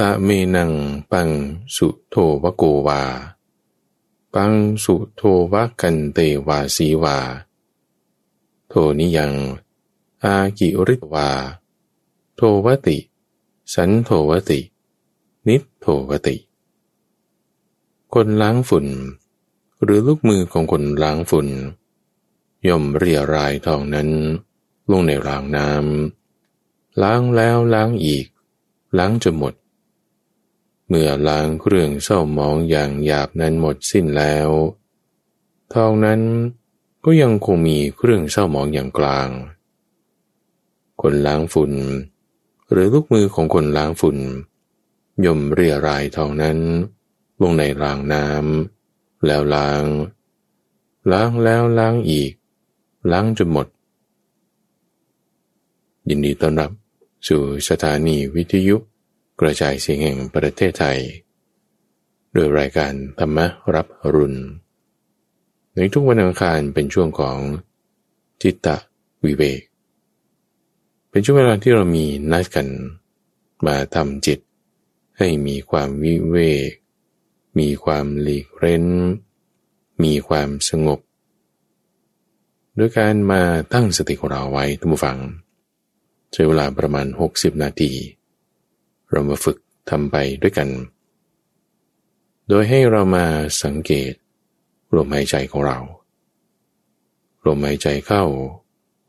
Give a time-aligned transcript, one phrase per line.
[0.00, 0.72] ตะเมนัง
[1.12, 1.30] ปัง
[1.76, 3.02] สุโทวโกวา
[4.34, 4.52] ปัง
[4.84, 5.22] สุโท
[5.52, 7.18] วกันเตวาสีวา
[8.68, 9.32] โทนิยัง
[10.24, 11.28] อากิริตวา
[12.36, 12.98] โทวติ
[13.74, 14.60] สันโทวติ
[15.48, 16.36] นิโทวติ
[18.14, 18.86] คนล้างฝุ่น
[19.82, 21.48] หรือลูกมือของคนล้างฝุ่น
[22.66, 24.08] ย่อมเรียรายทองนั้น
[24.90, 28.26] ลงในรางน้ำล้างแล้วล้างอีก
[28.98, 29.54] ล้างจนหมด
[30.88, 34.48] เมื่อล้างเครื่องเศร้ามองอย่างหยาบนั้นหมดสิ้นแล้ว
[35.74, 36.20] ทองนั้น
[37.04, 39.28] ก็ยังคงมีเครื่องเศร้ามองอย่างกลาง
[41.02, 41.72] คนล้างฝุ่น
[42.70, 44.18] หรือลูกมือของคนล้างฝุ่น
[45.24, 46.58] ย่อมเรียรายทองนั้น
[47.42, 49.84] ลงในรางน้ำแล้วล้าง
[51.12, 52.32] ล้างแล้วล้างอีก
[53.12, 53.66] ล้างจนหมด
[56.08, 56.70] ยินดีต้อนรับ
[57.28, 58.76] สู่สถานีวิทยุ
[59.40, 60.98] กระจายเสียงแห่งประเทศไทย
[62.32, 63.38] โดยรายการธรรม
[63.74, 64.38] รับรุณ
[65.74, 67.38] ในทุกวันอังคารเป็นช่วงของ
[68.42, 68.76] จิตตะ
[69.24, 69.60] วิเวก
[71.10, 72.68] เป็นช่วงเวลาที่เรามีนัดกัน
[73.66, 74.38] มาทำจิต
[75.18, 76.36] ให้มีความวิเว
[76.68, 76.70] ก
[77.58, 78.86] มีความหลีกเร้น
[80.02, 81.00] มีความสงบ
[82.78, 85.18] ด้วยการมาตั้งสติของเราไว้ทุกฝัง
[86.32, 87.92] ใช้เวลาประมาณ 60 นาที
[89.10, 89.58] เรามาฝึก
[89.90, 90.68] ทำไปด้วยกัน
[92.48, 93.26] โดยให้เรามา
[93.62, 94.12] สังเกต
[94.96, 95.78] ลมหายใจของเรา
[97.46, 98.24] ลมหายใจเข้า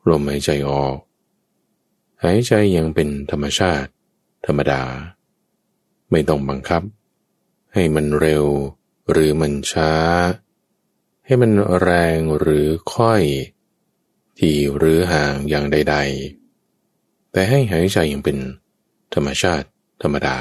[0.09, 0.97] ลมหายใจออก
[2.23, 3.89] หายใจยังเป็นธรรมชาติ
[4.45, 4.83] ธรรมดา
[6.11, 6.83] ไม่ต้องบังคับ
[7.73, 8.45] ให้มันเร็ว
[9.11, 9.93] หรือมันช้า
[11.25, 13.23] ให้มันแรงหรือค่อย
[14.37, 15.95] ที่หรือห่างอย่างใด
[16.63, 18.37] ๆ แต่ให้หายใจยังเป็น
[19.13, 19.67] ธรรมชาติ
[20.01, 20.37] ธรรมดา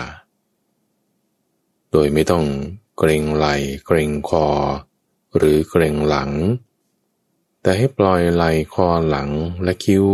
[1.92, 2.44] โดยไม่ต้อง
[2.98, 3.46] เกรงไหล
[3.86, 4.46] เกรงคอ
[5.36, 6.30] หรือเกรงหลัง
[7.62, 9.30] แต่ให้ปล่อยไหลคอหลัง
[9.64, 10.04] และคิ้ว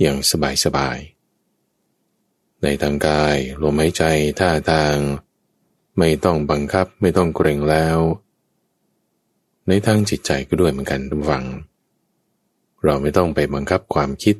[0.00, 0.98] อย่างสบายสบาย
[2.62, 4.02] ในทางกายลมหายใจ
[4.38, 4.96] ท่าทาง
[5.98, 7.98] ไม่ต้องบังคับไม่ต้องเกรงแล้ว
[9.68, 11.46] ในทางจิตใจก็ด้วยเหมือนกันทุกฝัง
[12.84, 14.36] เราไม่ต้องไปบังคับความคิด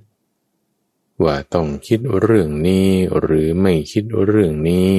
[1.25, 2.89] ว่าต้องคิดเรื่องนี้
[3.21, 4.93] หรือไม่คิดเรื่องนี้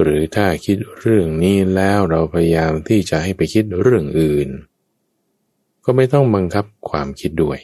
[0.00, 4.48] หรือถ้าคิดเรื่องนี้แล้วเราพยายามที่จะให้ไปคิดเรื่องอื่น
[5.84, 7.58] ก็ไม่ต้องบังคับความคิดด้วย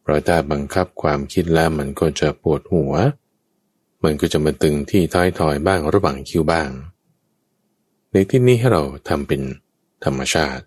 [0.00, 2.92] เพราะถ้าบังคับความคิดแล้วมันก็จะปวดหัว
[4.04, 6.70] มันก็จะมาตึงที่ท้ายทอยบ้างระหว่างคิ้วบ้าง
[8.12, 9.42] ในที่นี้ให้เราทำเป็น
[10.04, 10.64] ธรรมชาติ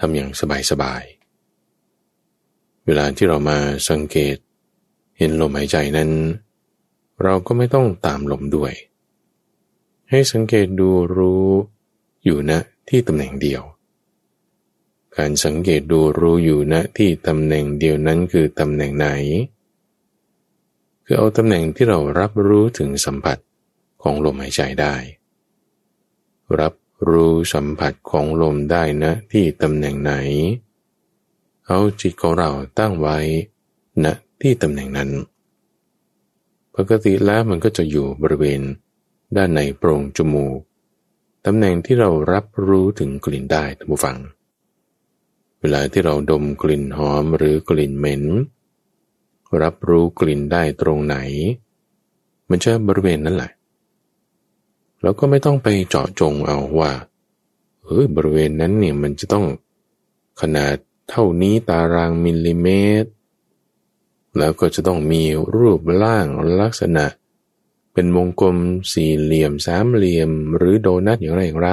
[0.00, 0.42] ทำอย่างส
[0.82, 1.02] บาย
[2.86, 3.58] เวลาที่เรามา
[3.88, 4.36] สังเกต
[5.18, 6.10] เห็นลมหายใจนั้น
[7.22, 8.72] เราก็ไม่ต้องตามลมด้วย
[10.10, 11.46] ให้สังเกตดูรู้
[12.24, 12.52] อยู่ณ
[12.88, 13.62] ที่ตำแหน่งเดียว
[15.16, 19.08] การสังเกตดูรู้อยู่ณที่ตำแหน่งเดียวนั้นคือตำแหน่งไหน
[21.04, 23.38] คือเอาตำแหน่งที่เรารับรู้ถึงสัมผัส
[24.02, 24.94] ของลมหายใจได้
[26.60, 26.74] รับ
[27.08, 30.12] รู้สัมผัสของลมได้นะที่ตำแหน่งไหน
[31.66, 33.18] เอาจิตของเราตั้งไว้
[34.04, 34.06] ณ
[34.40, 35.10] ที่ตำแหน่งนั้น
[36.76, 38.60] ปกติแล้วมันก็จะอยู่บริเวณ
[39.36, 40.58] ด้านในโพรงจมูก
[41.46, 44.16] ตำแหน่งที่เรารับรู้ถึงกลิ่นได้ท่านผู้ฟัง
[45.60, 48.22] เวลาที่เราดมกลิ่นหอมหรือกลิ่นเหม็น
[49.62, 51.16] รับรู้กลิ่นได้ตรงไหน
[52.50, 53.50] มันจะบริเวณนั้นแหละ
[55.02, 56.92] เราก็ไม่ต้องไปเจาะจงเอาว่า
[57.84, 59.44] เฮ้ยบริเวณนั้นเนี่ยมันจะต้อง
[60.40, 60.76] ขนาด
[61.08, 62.68] เท่านี้ตารางมิลลิเม
[63.02, 63.10] ตร
[64.38, 65.22] แล้วก็จะต้องมี
[65.56, 66.26] รูปร่าง
[66.60, 67.06] ลักษณะ
[67.92, 68.56] เป็นวงกลม
[68.92, 71.70] สี่เหลี่ยมสามเหลี่ยม หรือโดนัทอย่างไรอย่างไร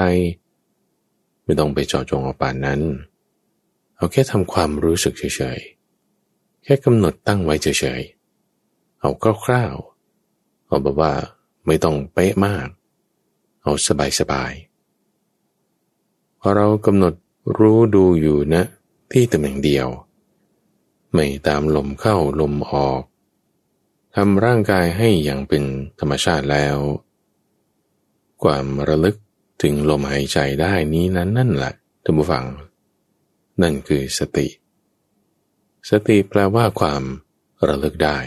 [1.44, 2.82] ไม่ต้องไปเจาะจงเอาป่านนั้น
[3.96, 9.10] เอาแค่ทำความรู้สึกเฉยๆ แค่กำหนดตั้งไว้เฉยๆ เอา
[9.46, 11.14] คร่าวๆ เอาแบบว่า
[11.66, 12.68] ไม่ต้องเป๊ะมาก
[13.64, 13.72] เอา
[14.20, 17.14] สบายๆพอเรากำหนด
[17.58, 18.64] รู้ดูอยู่นะ
[19.14, 19.88] ที่ตำแหน่งเดียว
[21.14, 23.02] ไม่ตามลมเข้าลมออก
[24.16, 25.64] ทำร่างกายให้อย่างเป็น
[26.00, 26.78] ธรรมชาติแล้ว
[28.44, 29.16] ความระลึก
[29.62, 31.74] ถึงลมหายใจได้นี้นั้นนั่นแหละ
[32.04, 32.46] ท่านผู้ฟัง
[33.62, 34.48] นั่นคือสติ
[35.90, 37.04] สติแปลว่าความ
[37.68, 38.20] ระลึกได้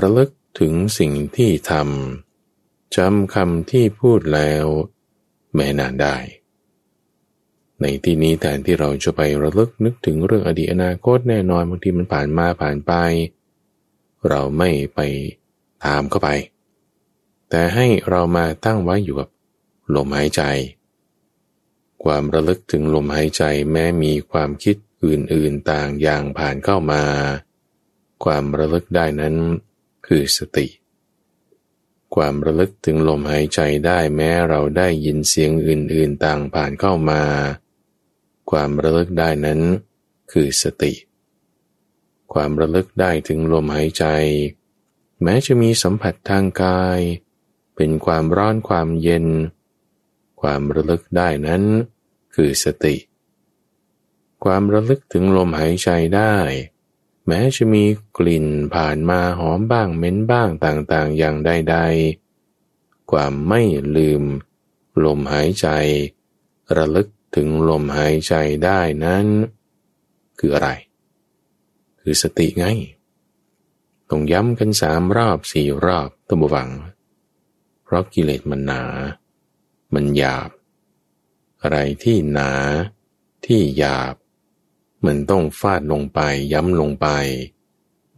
[0.00, 0.30] ระลึก
[0.60, 4.64] ถึงสิ่งที่ทำจำคำที่พูดแล้ว
[5.54, 6.16] แม่นานได้
[7.80, 12.92] ในที่นี้แทนที่เราจะไประลึกนึกถึงเรื่องอดีตอนาคตแน่นอนบางทีมันผ่านมาผ่านไป
[14.28, 15.00] เราไม่ไป
[15.84, 16.28] ตามเข้าไป
[17.50, 19.28] แต่ให้เรามาตั้งไว้อยู่กับ
[19.94, 20.42] ลมหายใจ
[22.04, 23.42] ความระลึกถึงลมหายใจ
[23.72, 27.02] แม้มีความคิดอื่นๆต่างอย่างผ่านเข้ามา
[28.24, 29.34] ความระลึกได้นั้น
[30.06, 30.66] คือสติ
[32.14, 37.22] ความระลึกถึงลมหายใจได้แม้เราได้ยินเสียงอื่นๆต่างผ่านเข้ามา
[38.50, 39.60] ความระลึกได้นั้น
[40.32, 40.92] คือสติ
[42.32, 44.04] ความระลึกได้ถึงลมหายใจ
[45.22, 47.00] แม้จะมีสัมผัสทางกาย
[47.76, 49.26] เป็นความร้อนความเย็น
[50.40, 51.62] ความระลึกได้นั้น
[52.34, 52.96] คือสติ
[54.44, 56.34] ความระลึกถึงลมหายใจได้
[57.26, 57.84] แม้จะมี
[58.18, 63.62] กลิ่นผ่านมาหอมบ้างเหม็นบ้างต่างๆ อย่างใดๆความไม่
[63.96, 64.22] ลืม
[65.04, 65.66] ลมหายใจ
[66.76, 68.34] ระลึก ถึงลมหายใจ
[68.64, 69.26] ได้นั้น
[70.38, 70.70] คืออะไร
[72.00, 72.66] คือสติไง
[74.10, 76.70] ต้องย้ำกันสามรอบสี่รอบตั้งบวัง
[77.82, 78.82] เพราะกิเลสมันหนา
[79.94, 80.50] มันหยาบ
[81.62, 82.52] อะไรที่หนา
[83.46, 84.14] ที่หยาบ
[85.06, 86.20] มันต้องฟาดลงไป
[86.52, 87.06] ย้ำลงไป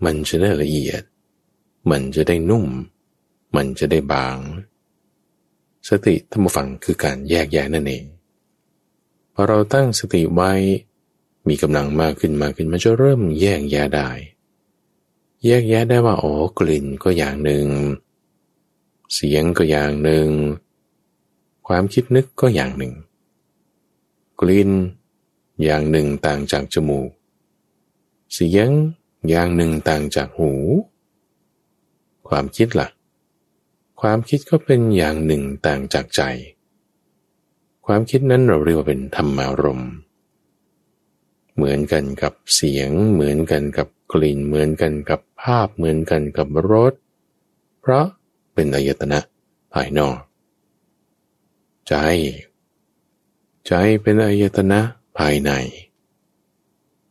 [0.04, 1.02] มันจะได้ละเอียด
[1.90, 2.68] มันจะได้นุ่ม
[3.56, 4.38] มันจะได้บาง
[5.88, 8.04] สติธรรมฟังคือการแยกแยะนั่นเอง
[9.34, 10.52] พอเราตั้งสติไว้
[11.48, 14.10] มีกำลังมากขึ้นมากขึ้นมันจะเริ่มแยกแยะได้
[15.44, 17.66] แยกแยะได้ว่าโอ้กลิ่นก็อย่างหนึ่ง
[19.14, 20.28] เสียงก็อย่างหนึ่ง
[21.66, 22.94] ความคิดนึกก็อย่างหนึ่ง
[24.40, 24.70] กลิ่น
[25.62, 27.10] อย่างหนึ่งต่างจากจมูก
[28.32, 28.68] เสียง
[29.28, 30.52] อย่างหนึ่งต่างจากหู
[32.28, 32.88] ความคิดละ่ะ
[34.00, 36.22] ความคิดก็เป็นอย่างหนึ่งต่างจากใจ
[37.86, 39.92] ความคิดนั้นเราเรียกว่าเป็นธรรมารมณ์
[41.54, 46.94] เหมือนกันกับเสียง เหมือนกันกับกลิ่น เหมือนกันกับภาพ เหมือนกันกับรส
[47.80, 48.06] เพราะ
[48.54, 49.18] เป็นอายตนะ
[49.74, 50.18] ภายนอก
[51.88, 51.94] ใจ
[53.66, 54.80] ใจเป็นอายตนะ
[55.18, 55.50] ภายใน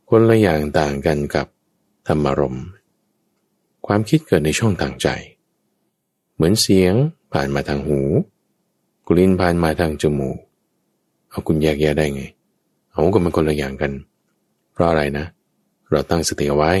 [0.08, 1.46] คนละอย่างต่างกันกับ
[2.08, 2.58] ธรรมารม
[3.86, 5.08] ความคิดเกิดในช่องทางใจ
[6.34, 6.94] เหมือนเสียง
[7.32, 8.00] ผ่านมาทางหู
[9.08, 10.38] กลิ่นผ่านมาทางจมูก
[11.32, 12.22] เอาคุณแยกแยะได้ไง
[12.90, 13.92] เอาก็มันคนละอย่างกัน
[14.72, 15.26] เพราะอะไรนะ
[15.90, 16.72] เราตั้งสติเอาไว้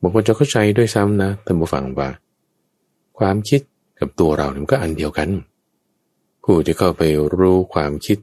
[0.00, 2.10] บางคนจะเข้าใจด้วยซ้ำนะท่านผู้ฟังว่า
[3.18, 3.60] ความคิด
[4.00, 5.28] กับตัวเราเนี่ยก็อันเดียวกัน
[6.44, 7.02] ผู้ที่เข้าไป
[7.36, 8.18] รู้ความคิด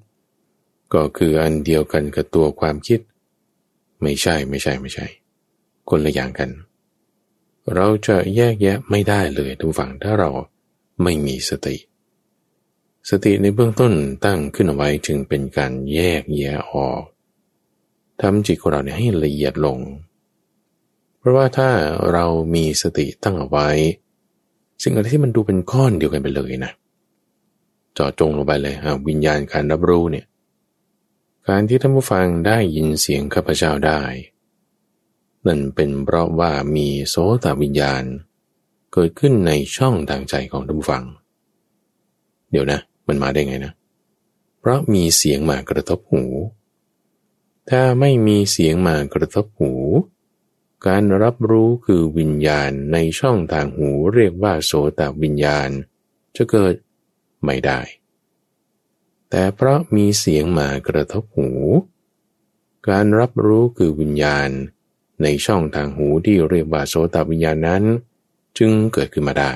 [0.93, 2.99] ก็คืออันเดียวกันกับตัวความคิด
[4.01, 5.05] ไม่ใช่ไม่ใช่ไม่ใช่
[5.89, 6.49] คนละอย่างกัน
[7.73, 10.29] เราจะแยกแยะไม่ได้เลยทุกฝั่งถ้าเรา
[11.03, 11.75] ไม่มีสติ
[13.09, 13.93] สติในเบื้องต้น
[14.25, 17.01] ตั้งขึ้นเอาไว้จึงเป็นการแยกแยะออก
[18.21, 19.79] ทำจิตของเราเนี่ยให้ละเอียดลง
[21.17, 21.69] เพราะว่าถ้า
[22.11, 23.69] เรามีสติตั้งเอาไว้
[24.81, 26.71] สิ่งอะไรที่มันดูเป็นก้อนเดียวกันไปเลยนะ
[27.97, 28.75] จาะจงลงไปเลย
[29.07, 30.25] วิญญาณการรับรู้เนี่ย
[31.47, 34.01] การที่ท่านผู้ฟังได้ยินเสียงข้าพเจ้าได้
[35.47, 38.03] นั่นเป็นเพราะว่ามีโสตวิญญาณ
[38.93, 41.03] เกิดขึ้นในช่องทางใจของท่านผู้ฟัง
[42.51, 43.73] เดี๋ยวนะ มันมาได้ไงนะ
[44.59, 46.23] เพราะมีเสียงมากระทบหู
[47.69, 49.73] ถ้าไม่มีเสียงมากระทบหู
[50.87, 55.69] การรับรู้คือวิญญาณในช่องทางหูเรียกว่าโสตวิญญาณ
[56.35, 56.73] จะเกิด
[57.43, 57.79] ไม่ได้
[59.29, 61.49] แต่เพราะมีเสียงมากระทบหู
[62.89, 64.49] การรับรู้คือวิญญาณ
[65.21, 67.83] ในช่องทางหูที่เรียกว่าโสตวิญญาณนั้น
[68.57, 69.53] จึงเกิดขึ้นมาได้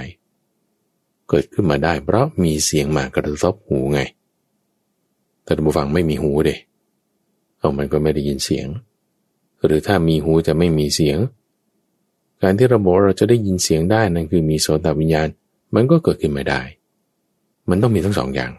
[1.30, 4.00] เกิดขึ้นมาได้ เพราะมีเสียงมากระทบหูไง
[5.44, 6.56] แต่ท่านผู้ฟังไม่มีหูเด้
[7.58, 8.68] เอามันก็ไม่ได้ยินเสียง
[9.66, 11.18] หรือถ้ามีหูจะไม่มีเสียง
[12.42, 15.28] การที่เราบอกเราจะได้ยินเสียงได้นั่นคือมีโสตวิญญาณ
[15.76, 16.62] มันก็เกิดขึ้นไม่ได้
[17.70, 18.52] มันต้องมีทั้งสองอย่าง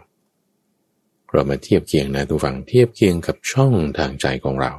[1.33, 4.73] เรามาเทียบเคียงนะทุกฝั่งเทียบเคียงกับช่องทางใจของเรา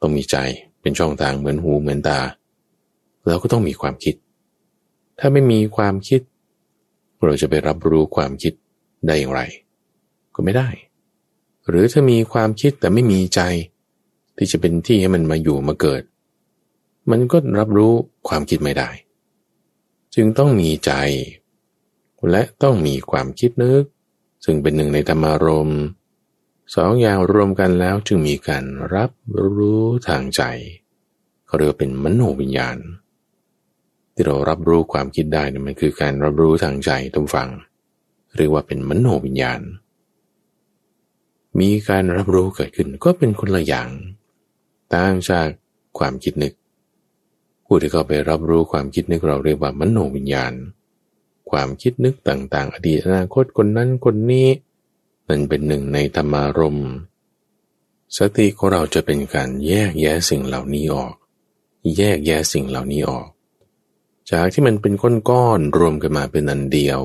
[0.00, 0.36] ต้องมีใจ
[0.80, 2.20] เป็นช่องทางเหมือนหูเหมือนตา
[3.26, 4.14] แล้วก็ต้องมีความคิด
[5.18, 6.20] ถ้าไม่มีความคิด
[7.24, 8.52] เราจะไปรับรู้ความคิด
[9.06, 9.40] ได้อย่างไร
[10.34, 10.68] ก็ไม่ได้
[11.68, 13.40] หรือถ้ามีความคิดแต่ไม่มีใจ
[14.36, 16.02] ที่จะเป็นที่ให้มันมาอยู่มาเกิด
[17.10, 17.92] มันก็รับรู้
[18.28, 18.90] ความคิดไม่ได้
[20.14, 20.92] จึงต้องมีใจ
[22.30, 23.84] และต้องมีความคิดนึก
[24.44, 25.80] ซึ่งเป็นหนึ่งในธรรมารมณ์
[26.74, 29.10] สองอย่างรวมกันแล้วจึงมีการรับ
[29.54, 30.42] รู้ทางใจ
[31.46, 32.78] เขาเรียกเป็นมโนวิญญาณ
[34.14, 37.48] ที่เรารับรู้ความคิดได้นี่มันคือการรับรู้ทางใจทุกฝัง
[38.36, 39.60] เรียกว่าเป็นมโนวิญญาณ
[41.60, 43.88] มีการรับรู้เกิดขึ้นก็เป็นคนละอย่าง
[44.94, 45.48] ต่างจาก
[45.98, 46.54] ความคิดนึก
[47.66, 50.52] ผู้ที่เข้าไปรับรู้ความคิดนึกเราเรียกว่ามโนวิญญาณ
[51.50, 54.48] ความคิดนึกต่างๆ อดีตอนาคตคนนั้นคนนี้
[55.28, 56.90] นั่นเป็นหนึ่งในธรรมารมณ์
[58.16, 61.14] สติของเราจะเป็นการแยกแยะสิ่งเหล่านี้ออก
[61.96, 63.28] แยกแยะสิ่งเหล่านี้ออก
[64.30, 64.92] จากที่มันเป็น
[65.28, 67.00] ก้อนๆรวมกันมาเป็นอันเดียว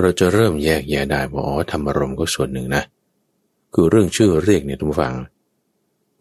[0.00, 2.82] เราจะเริ่มแยกแยะได้ว่าอ๋อธรรมารมก็ส่วนหนึ่งนะ
[3.74, 5.14] คือเรื่องชื่อเรียกเนี่ยทุกฝัง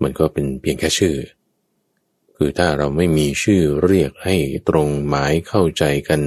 [0.01, 1.15] มันก็เป็นเพียงแค่ชื่อ
[2.35, 4.35] คือถ้าเราไม่มีชื่อเรียกให้
[4.69, 6.21] ตรงหมายเข้าใจกัน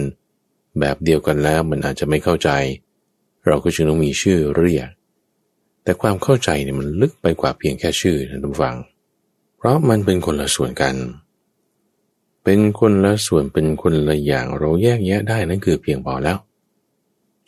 [0.80, 2.50] แบบเดียวกันแล้วมันอาจจะไม่เข้าใจ
[3.46, 4.88] เราก็จึงต้องมีชื่อเรียก
[5.82, 8.76] แต่ความเข้าใจเนี่ยมันลึกไปกว่าเพียงแค่ชื่อนะทุกฝัง
[9.56, 16.38] เพราะมันเป็นคนละส่วนกันเเป็นคนละส่วนเป็นคนละอย่างเราแยกแยะได้นั่นคือเพียงพอแล้ว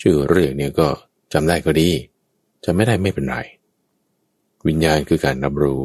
[0.00, 0.88] ชื่อเรียกเนี่ยก็
[1.32, 1.90] จำได้ก็ดี
[2.64, 3.36] จะไม่ได้ไม่เป็นไร
[4.66, 5.80] วิญญาณคือการรับรู้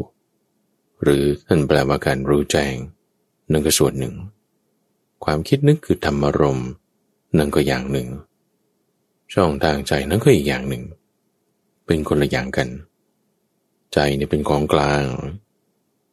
[1.04, 2.76] หรือท่านแปลว่าการรู้แจ้ง
[3.52, 4.16] นั่นก็ส่วนหนึ่ง
[5.26, 6.60] ความคิดนึกคือธรรมรม
[7.38, 8.08] นั่นก็อย่างหนึ่ง
[9.34, 10.84] ช่องทางใจนั่นก็อีกอย่างหนึ่ง
[11.86, 12.70] เป็นคนละอย่างกัน
[13.94, 15.04] ใจเนี่ยเป็นของกลาง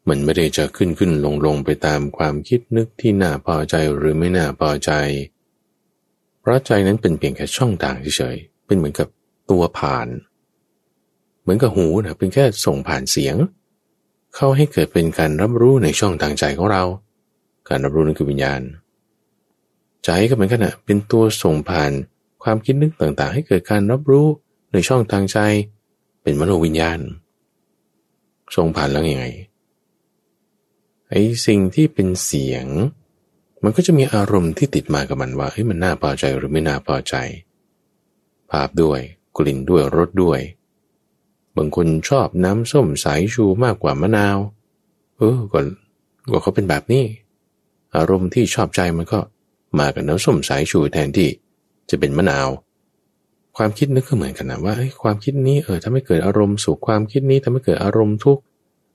[0.08, 4.90] มันไม่ได้จะขึ้นขึ้นลงลงไปตามความคิดนึกที่น่าพอใจหรือไม่น่าพอใจ
[6.40, 9.08] เพราะใจนั้นเป็นเพียงแค่ช่องทางเฉยๆ เป็นเหมือนกับ
[9.50, 10.08] ตัวผ่าน
[11.42, 13.36] เหมือนกับหูนะเป็นแค่ส่งผ่านเสียง
[14.34, 16.82] เข้าให้เกิดเป็นการรับรู้ในช่องทางใจของเรา
[17.68, 18.60] การรับรู้นั่นคือวิญญาณ
[20.04, 21.92] ใจก็เหมือนกันนะเป็นตัวส่งผ่าน
[22.42, 24.26] ความคิดนึกต่างๆ ให้เกิดการรับรู้
[24.72, 25.38] ในช่องทางใจ
[26.22, 26.98] เป็นมโนวิญญาณ
[28.54, 29.26] ทรงผ่านแล้วยังไง
[31.10, 32.66] ไอ้สิ่งที่เป็นเสียง
[33.64, 37.14] มันก็จะมีอารมณ์ที่ติดมากับมันว่าเฮ้ยมันน่าพอใจหรือไม่น่าพอใจ
[38.50, 39.00] ภาพด้วย
[39.36, 40.40] กลิ่นด้วยรสด้วย
[41.56, 44.38] บางคนชอบน้ำส้มสายชูมากกว่ามะนาว
[45.16, 45.60] เออก็
[46.30, 47.04] ก็เขาเป็นแบบนี้
[47.96, 49.20] อารมณ์ที่ชอบใจมันก็
[49.78, 51.28] มากับน้ำส้มสายชูแทนที่
[51.90, 52.48] จะเป็นมะนาว
[53.56, 58.42] ความคิดนึกก็เหมือนกันนะว่าความคิดนี้เออถ้าไม่เกิดอารมณ์สุขความคิดนี้ทำให้เกิดอารมณ์ทุกข์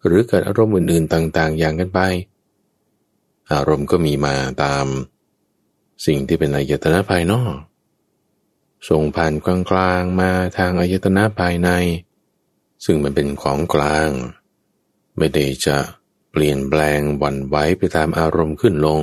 [0.06, 2.00] หรือเกิดอารมณ์อื่นๆต่าง ๆ อย่างกันไป
[3.54, 4.86] อารมณ์ก็มีมาตาม
[6.06, 7.56] สิ่งที่เป็นอายตนะภายนอก
[8.90, 11.70] ส่งผ่านกลางๆมาทางอายตนะภายใน
[12.86, 14.10] ซึ่งมันเป็นของกลาง
[15.18, 15.78] ไม่ได้จะ
[16.32, 19.02] เปลี่ยนแปลงวันไหวไปตามอารมณ์ขึ้นลง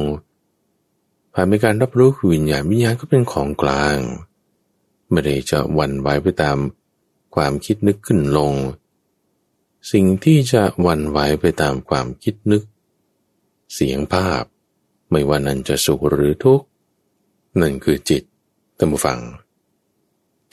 [1.35, 3.99] ผ่านไปการรับรู้วิญญาณวิญญาณก็เป็นของกลาง
[5.11, 6.59] ไม่ได้จะวันไหวไปตาม
[7.35, 8.53] ความคิดนึกขึ้นลง
[9.93, 12.63] สิ่งที่จะวันไหวไปตามความคิดนึก
[13.75, 14.43] เสียงภาพ
[15.11, 16.67] ไม่ว่านั้นจะสุขหรือทุกข์
[17.61, 18.23] นั่นคือจิต
[18.79, 19.21] ตั้งฟัง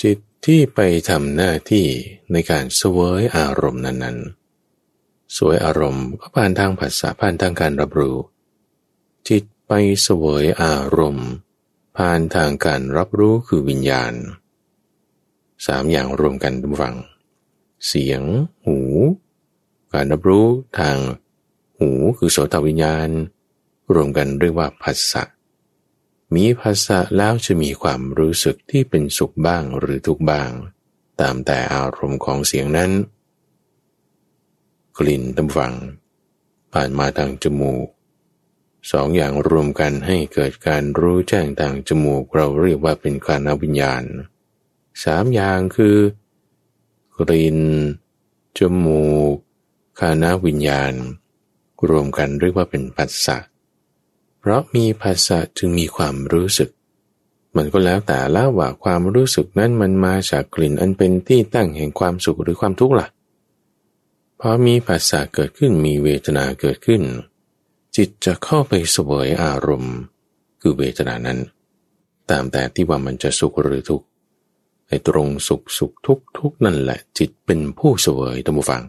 [0.01, 0.79] จิตที่ไป
[1.09, 1.85] ทำหน้าที่
[2.31, 8.17] ในการสวยอารมณ์นั้นๆ สวยอารมณ์ก็ผ่านทางภาษาผ่านทางการรับรู้
[9.29, 9.71] จิตไป
[10.07, 11.29] สวยอารมณ์
[11.97, 14.13] ผ่านทางการรับรู้คือวิญญาณ
[15.65, 16.95] สามอย่างรวมกันทุกฝัง
[17.85, 18.21] เสียง
[18.65, 18.79] หู
[19.93, 20.47] การรับรู้
[20.79, 20.97] ทาง
[21.79, 23.09] หูคือโสตวิญญาณ
[23.93, 25.23] รวมกันเรียกว่าภาษะ
[26.35, 30.49] มีภาษะแล้วจะมีความรู้สึกที่เป็นสุขบ้างหรือทุกบ้าง
[31.21, 32.91] ตามแต่อารมณ์ของเสียงนั้น
[34.97, 35.73] กลิ่นตำฝัง
[36.73, 37.87] ผ่านมาทางจมูก
[38.91, 44.03] สองอย่างรวมกันให้เกิดการรู้แจ้งทางจมูกเราเรียกว่าเป็นการนวิญญาณ
[45.03, 45.97] สามอย่างคือ
[47.19, 47.59] กลิ่น
[48.57, 49.35] จมูก
[49.99, 50.93] คานาวิญญาณ
[51.89, 53.37] รวมกันเรียกว่าเป็นปัสสะ
[54.39, 56.69] เพราะมีภาษะจึงมีความรู้สึก
[57.55, 63.07] มันก็แล้วแต่ละว่าความรู้สึกนั้นมันมาจากกลิ่นอันเป็นที่ตั้งแห่งความสุขหรือความทุกข์ล่ะ
[64.39, 67.01] พอมีภาษาเกิดขึ้นมีเวทนาเกิดขึ้น
[67.95, 69.95] จิตจะเข้าไปสวยอารมณ์
[70.61, 71.39] คือเวทนานั้น
[72.29, 74.06] ตามแต่ที่ว่ามันจะสุขหรือทุกข์
[74.87, 78.83] ไอ้ตรงสุขสุขทุกทุกนั่นแหละ จิตเป็นผู้เสวยตัมฟัง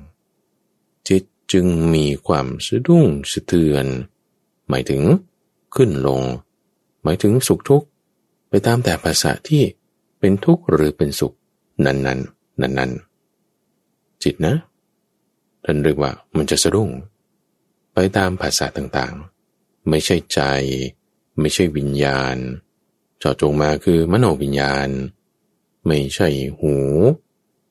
[1.09, 3.87] จิตจึงมีความสะดุ้งสะเทือน
[4.69, 5.03] หมายถึง
[5.75, 6.23] ขึ้นลง
[7.03, 7.87] หมายถึงสุขทุกข์
[8.49, 9.63] ไปตามแต่ภาษาที่
[10.19, 11.35] เป็นทุกข์หรือเป็นสุข
[11.85, 12.21] นั้นนั้น
[12.61, 12.93] นั้นนั้น
[14.23, 14.55] จิตนะ
[15.65, 16.91] ท่านเรียกว่ามันจะสะดุ้ง
[17.95, 20.41] ไปตามภาษาต่างๆ ไม่ใช่ใจ
[21.41, 22.37] ไม่ใช่วิญญาณ
[23.19, 24.89] เจาะจงมาคือมโนวิญญาณ
[25.87, 26.29] ไม่ใช่
[26.61, 26.75] หู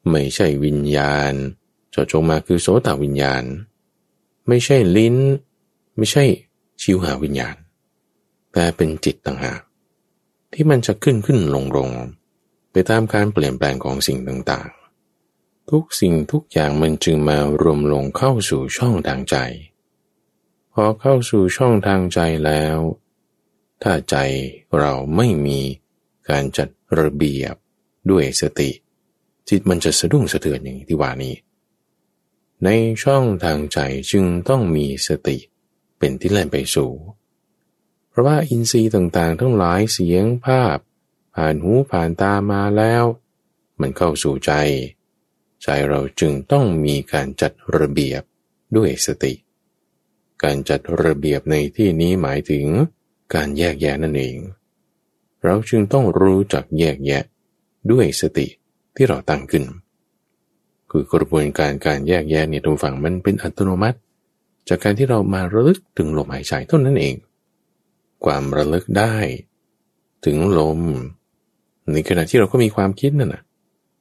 [0.10, 1.34] ไม่ใช่วิญญาณ
[1.94, 3.44] จอจงมาคือโสตวิญญาณ
[4.48, 5.16] ไม่ใช่ลิ้น
[5.98, 6.24] ไม่ใช่
[6.82, 7.56] ชิวหาวิญญาณ
[8.54, 9.62] แต่เป็นจิตต่างหาก
[10.54, 11.90] ที่มันจะขึ้นขึ้นลงลง
[12.72, 19.36] ไปตามการเปลี่ยนแปลงของสิ่งต่างๆ ทุกสิ่งทุกอย่างมันจึงมารวมลงเข้าสู่ช่องทางใจ
[20.74, 22.78] พพอเข้าสู่ช่องทางใจแล้ว
[23.82, 24.16] ถ้าใจ
[24.78, 25.60] เราไม่มี
[26.30, 27.56] การจัดระเบียบ
[28.12, 28.70] ด้วยสติ
[29.50, 31.36] จิตมันจะสะดุ้งสะเทือนอย่างที่ว่านี้
[32.64, 32.70] ใน
[33.04, 33.80] ช่องทางใจ
[34.12, 35.38] จึงต้องมีสติ
[35.98, 36.92] เป็นที่แล่นไปสู่
[38.10, 40.78] เพราะว่าอินทรีย์ต่างๆ ทั้งหลายเสียงภาพ
[41.36, 43.04] ผ่านหูผ่านตามาแล้ว
[43.80, 44.52] มันเข้าสู่ใจ
[45.64, 48.22] ใจเราจึงต้องมีการจัดระเบียบ
[48.76, 49.34] ด้วยสติ
[50.44, 52.66] การจัดระเบียบในที่นี้หมายถึง
[53.34, 54.38] การแยกแยะนั่นเอง
[55.44, 57.24] เราจึงต้องรู้จักแยกแยะ
[57.92, 58.48] ด้วยสติ
[58.96, 59.64] ที่เราตั้งขึ้น
[60.92, 63.98] คือกระบวนการการแยกแยะเนี่ยทุกฝั่งมันเป็นอัตโนมัติ
[64.70, 67.16] จากการที่เรามาระลึกถึงลมหายใจเท่านั้นเอง
[68.26, 69.16] ความระลึกได้
[70.26, 70.80] ถึงลม
[71.92, 73.44] ในขณะที่เราก็มีความคิดนั่นนะ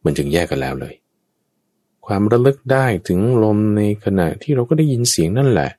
[0.04, 0.94] มันจึงแยกกันแล้วเลย
[2.06, 5.70] ความระลึกได้ถึงลมในขณะที่เราก็ได้ยินเสียงนั่นแหละ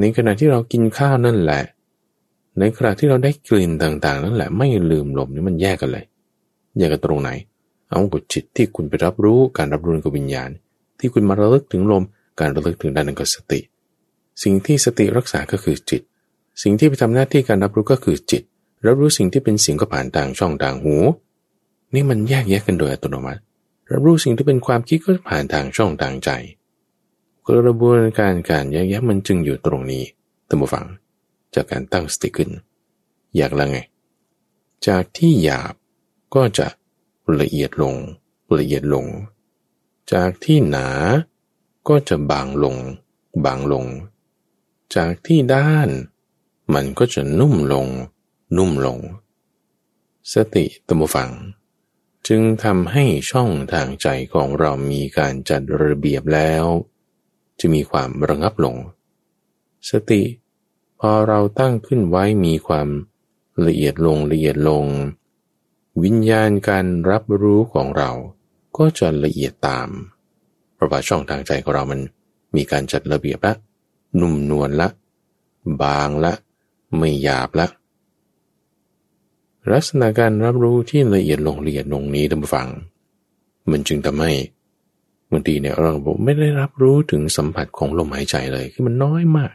[0.00, 1.62] ในขณะที่เรากินข้าวนั่นแหละ
[2.58, 6.04] ในขณะที่เราได้กลิ่นต่างๆ นั่นแหละ ไม่ลืมลมนี่มันแยกกันเลย
[6.78, 7.30] แยกกันตรงไหน
[7.88, 10.50] เอากดจิตที่คุณไปรับรู้การรับรู้กับวิญญาณ
[10.98, 12.04] ที่คุณมาระลึกถึงลม
[12.40, 13.60] การระลึกถึงด้านนั้นก็สติ
[14.42, 16.02] สิ่งที่สติรักษาก็คือจิต
[16.62, 18.42] สิ่งที่ไปทำหน้าที่การรับรู้ก็คือจิต
[18.86, 20.96] รับรู้สิ่งที่เป็นเสียงก็ผ่านทางช่องทางหู
[21.94, 23.40] นี่มันแยกแยกกันโดยอัตโนมัติ
[23.92, 26.30] รับรู้สิ่งที่เป็นความคิดก็ผ่านทางช่องทางใจ
[27.46, 30.04] กระบวนการการแยกแยะมันจึงอยู่ตรงนี้
[30.48, 30.86] ตั้งฟัง
[31.54, 32.50] จากการตั้งสติขึ้น
[33.36, 33.78] อยากละไง
[34.86, 35.74] จากที่หยาบ
[36.34, 36.66] ก็จะ
[37.40, 37.94] ละเอียดลง
[38.58, 39.06] ละเอียดลง
[40.12, 40.88] จากที่หนา
[41.88, 42.76] ก็จะบางลง
[43.44, 43.86] บางลง
[44.96, 45.88] จากที่ด้าน
[46.74, 47.88] มันก็จะนุ่มลง
[48.56, 48.98] นุ่มลง
[50.32, 51.30] สติตมฟัง
[52.28, 56.64] จึงทำให้ช่องทางใจของเรามีการจัดระเบียบแล้ว
[57.60, 58.76] จะมีความระงับลง
[59.90, 60.22] สติ
[60.98, 62.88] พอเราตั้งขึ้นไว้มีความ
[63.66, 64.84] ละเอียดลงละเอียดลง
[66.02, 68.10] วิญญาณการรับรู้ของเรา
[68.76, 69.88] ก็จะละเอียดตาม
[70.74, 72.00] เพราะว่าช่องทางใจของเรามัน
[72.56, 73.54] มีการจัดระเบียบละ
[74.20, 74.88] นุ่มนวลละ
[75.82, 76.32] บางละ
[76.96, 77.66] ไม่หยาบละ
[79.72, 82.68] ลักษณะการรับรู้ที่ละเอียดลงละเอียดลงนี้ท่านผู้ฟัง
[83.70, 84.32] มันจึงทำให้
[85.30, 89.52] บางทีเนี่ยเราบอกไม่ได้รับรู้ถึงสัมผัสของลมหายใจเลย คือมันน้อยมาก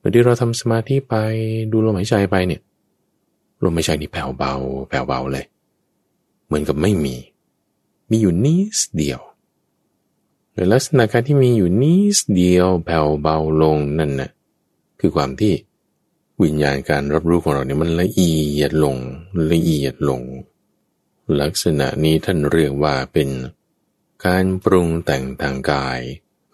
[0.00, 1.14] บางทีเราทำสมาธิไป
[1.72, 2.60] ดูลมหายใจไปเนี่ย
[3.62, 4.54] ลมหายใจนี่แผ่วเบา
[4.88, 5.46] แผ่วเบาเลย
[6.46, 7.16] เหมือนกับไม่มี
[8.10, 9.20] มีอยู่นิดเดียว
[10.54, 14.30] ในลักษณะการที่มีอยู่นิดเดียวแผ่วเบาลงนั่นนะ่ะ
[15.00, 15.52] คือความที่
[16.42, 18.96] วิญญาณการรับรู้ของเราเนี่ยมันละเอียดลง
[19.52, 20.20] ละเอียดลง
[21.40, 23.28] ลักษณะนี้ท่านเรียกว่าเป็น
[24.26, 26.00] การปรุงแต่งทางกาย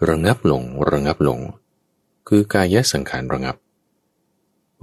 [0.09, 1.41] ระงับลงระงับลง
[2.29, 3.57] คือกายสังขารระงับ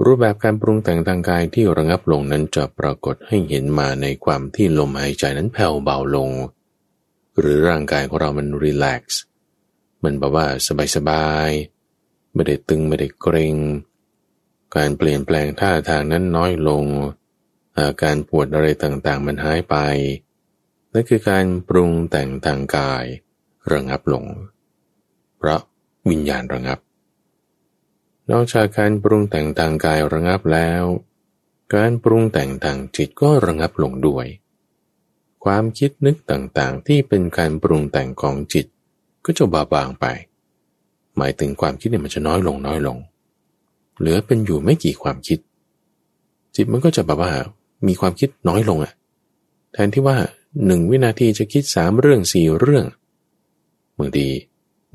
[0.03, 6.31] รูปแบบการปรุงแต่งทางกายที่ระงับลงนั้นจะปรากฏให้เห็นมาในความที่ลมหายใจนั้นแผ่วเบาลง
[7.39, 9.21] หรือร่างกายของเรามันรีแลกซ์
[10.03, 10.45] มันแบบว่า
[10.95, 13.55] สบายๆ ไม่ได้ตึงไม่ได้เกรง
[14.75, 16.83] การเปลี่ยนแปลงท่าทางนั้นน้อยลง
[17.77, 19.75] อาการปวดอะไรต่างๆ มันหายไป
[20.93, 23.03] นั่นคือการปรุงแต่งทางกาย
[23.71, 24.25] ระงับลง
[25.37, 25.61] เพราะ
[26.09, 26.79] วิญญาณระงับ
[28.31, 30.83] นอกจากการปรุงแต่งทางกายระงับแล้ว
[31.75, 34.25] การปรุงแต่งทางจิตก็ระงับลงด้วย
[35.45, 38.65] ความคิดนึกต่างๆ ที่เป็นการปรุงแต่งของจิต
[39.25, 40.05] ก็จะบาบางไป
[41.17, 42.97] หมายถึงความคิดเนี่ยมันจะน้อยลงน้อยลง
[43.99, 45.39] เหลือเป็นอยู่ไม่กี่ความคิด
[46.55, 47.31] จิตมันก็จะแบบว่า
[47.87, 48.93] มีความคิดน้อยลงอะ
[49.73, 50.17] แทนที่ว่า
[50.65, 52.85] หนึ่งวินาทีจะคิดสามเรื่องสี่เรื่อง
[53.97, 54.27] บางที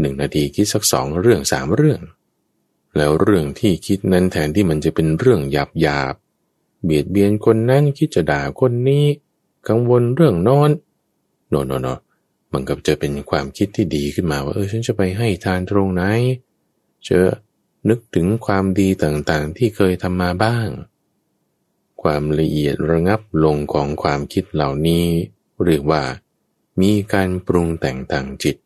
[0.01, 2.01] หนึ่งนาทีคิดสักสองเรื่องสามเรื่อง
[2.97, 6.15] แล้วเรื่องที่คิดนั้นแทนที่มันจะเป็นเรื่องหยาบหยาบ
[6.85, 9.05] เบียดเบียนคนนั้นคิดจะด่าคนนี้
[9.69, 10.71] กังวลเรื่องนอน
[11.49, 11.89] โนโนโน
[12.53, 16.03] มันก็จะเป็นความคิดที่ดีขึ้นมาว่าเออฉันจะไปให้ทานตรงไหน
[17.05, 17.27] เจอ
[17.89, 20.69] นึกถึงความดีต่างๆที่เคยทำมาบ้าง
[22.03, 25.05] ความละเอียดระงับลงของความคิดเหล่านี้
[25.65, 26.03] เรียกว่า
[26.81, 28.57] มีการปรุงแต่งทางจิต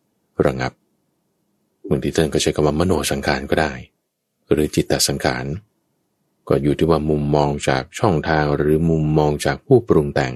[0.45, 0.73] ระงับ
[1.89, 3.73] บางทีท่านก็ใช้คำว่ามโนสังขารก็ได้
[4.51, 5.47] หรือจิตตสังขาร
[6.49, 10.35] ก็อยู่ที่ว่ามุมมองจากช่องทางหรือมุมมองจากผู้ปรุงแต่ง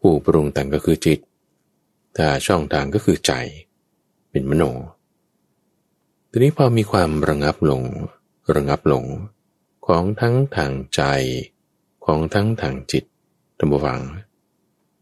[0.00, 1.18] ผู้ปรุงแต่งก็คือจิต
[2.16, 3.32] ถ้าช่องทางก็คือใจ
[4.30, 4.64] เป็นมโน
[6.30, 7.82] ทีนี้พอมีความระงับลง
[8.54, 9.04] ระงับลง
[9.86, 11.02] ของทั้งทางใจ
[12.04, 13.04] ของทั้งทางจิต
[13.58, 14.00] ตัมบวัง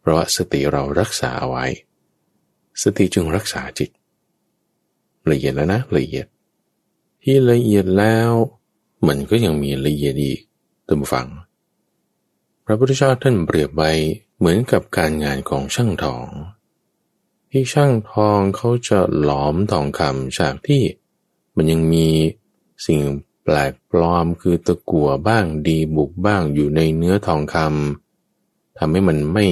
[0.00, 1.66] เพราะสติเรารักษาไว้
[2.82, 3.90] สติจึงรักษาจิต
[5.30, 6.26] ละเอียดแล้วนะละเอียด
[7.22, 8.30] ที่ละเอียดแล้ว
[9.06, 10.40] มันก็ยังมีละเอียดอีก
[10.88, 11.26] ตามฟัง
[12.64, 13.92] พระพุทธเจ้าท่านเปรียบไว้
[14.38, 16.26] เหมือนกับการงานของช่างทอง
[17.50, 20.82] ที่ช่างทองเขาจะหลอมทองคำจากที่
[21.56, 22.08] มันยังมี
[22.86, 23.00] สิ่ง
[23.42, 29.46] แปลกปลอมคือตะกั่วบ้างดีบุกบ้างอยู่ในเนื้อทองคำทำให้มันไม่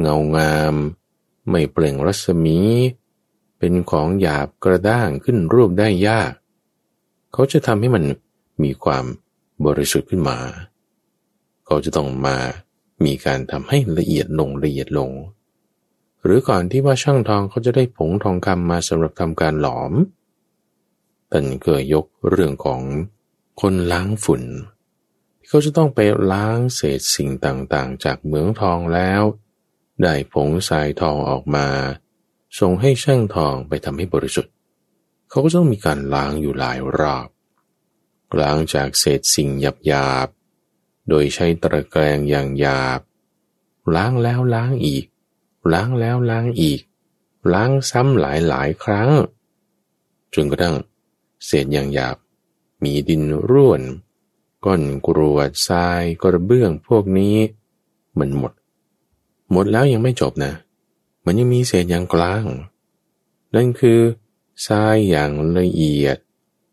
[0.00, 0.74] เงางาม
[1.50, 2.58] ไม่เปล่งรัศมี
[3.58, 6.32] เป็นของหยาบกระด้างขึ้นรูปได้ยาก
[7.38, 8.04] เขาจะทำให้มัน
[8.64, 9.04] มีความ
[9.66, 10.38] บริสุทธิ์ขึ้นมา
[11.66, 12.36] เขาจะต้องมา
[13.04, 15.10] มีการทำให้ละเอียดลงละเอียดลง
[16.22, 19.92] หรือก่อนที่ว่าช่างทองเขาจะได้ผงทองคำมาสำหรับทำการหลอม
[21.32, 22.80] ท่านเคยยกเรื่องของ
[23.60, 24.42] คนล้างฝุ่น
[25.46, 26.00] เขาจะต้องไป
[26.32, 29.22] ล้างเศษสิ่งต่างๆ จากเหมืองทองแล้ว
[30.02, 31.66] ได้ผงทรายทองออกมา
[32.58, 34.55] ส่งให้ช่างทองไปทำให้บริสุทธิ์
[35.36, 37.28] เขาก็ต้องมีการล้างอยู่หลายรอบ
[38.40, 39.50] ล้างจากเศษสิ่ง
[39.86, 43.00] หยาบๆโดยใช้ตะแกรงอย่างหยาบ
[43.94, 45.04] ล้างแล้วล้างอีก
[45.72, 46.80] ล้างแล้วล้างอีก
[47.52, 49.10] ล้างซ้ำหลายหลายครั้ง
[50.34, 50.76] จนกระทั่ง
[51.46, 52.16] เศษอย่างหยาบ
[52.82, 53.82] มีดินร่วน
[54.64, 57.36] ก้อนกรวดทรายกระเบื้องพวกนี้
[58.18, 58.52] มันหมด
[59.52, 60.52] หมดแล้วยังไม่จบนะ
[61.24, 62.44] มันยังมีเศษอย่างกลาง
[63.54, 64.00] นั่นคือ
[64.66, 66.16] ทรายอย่างละเอียด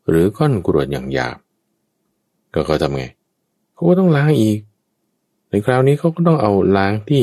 [0.08, 1.38] หรือก้อนกรวดอย่างหยาบ
[2.54, 3.04] ก็เขาทำไง
[3.74, 4.58] เขาก็ต้องล้างอีก
[5.48, 7.22] ในคราวนี้เขาก็ต้องเอาล้างที่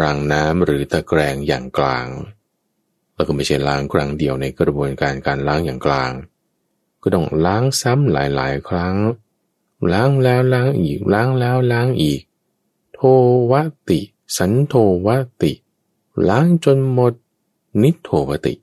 [0.00, 2.08] รางน้ำหรือตะแกรงอย่างกลาง
[3.14, 6.12] แล้วก็ไม่ใช่ล้างครั้งเดียวในกระบวนการการล้างอย่างกลาง
[7.02, 8.96] ก็ต้องล้างซ้ำหลายๆ ครั้ง
[9.92, 12.20] ล้างแล้วล้างอีกล้างแล้วล้างอีก
[12.94, 13.00] โท
[13.50, 13.52] ว
[13.88, 14.00] ติ
[14.36, 14.74] สันโท
[15.06, 15.08] ว
[15.42, 15.52] ติ
[16.28, 17.12] ล้างจนหมด
[17.82, 18.54] นิโทวติ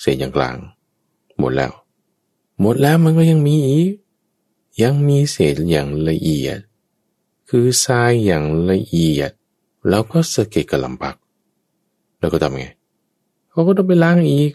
[0.00, 0.56] เสร็จอย่างกลาง
[1.38, 1.72] หมดแล้ว
[2.60, 3.92] หมดแล้วมันก็ยังมีอีก
[4.82, 6.58] ยังมีเศษอย่างละเอียด
[7.48, 9.30] คือทรายอย่างละเอียด
[9.88, 11.16] แล้วก็สะเก็ดกระลำปัก
[12.18, 12.66] แล้วก็ทำไง
[13.50, 14.52] เขาก็ต้องไปล้างอีก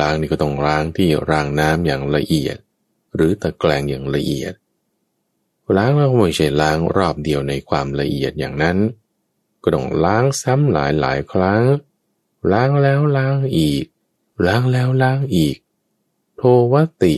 [0.00, 2.56] ล้างนี่ก็ต้องล้างที่รางน้ำอย่างละเอียด
[3.14, 4.54] หรือตะแกรงอย่างละเอียด
[5.76, 8.78] ล้างแล้วไม่ใช่ล้างรอบเดียวในความละเอียดอย่างนั้น
[9.62, 11.62] ก็ต้องล้างซ้ำหลายหลายครั้ง
[12.52, 13.84] ล้างแล้วล้างอีก
[14.46, 15.56] ล้างแล้วล้างอีก
[16.36, 17.14] โทวติ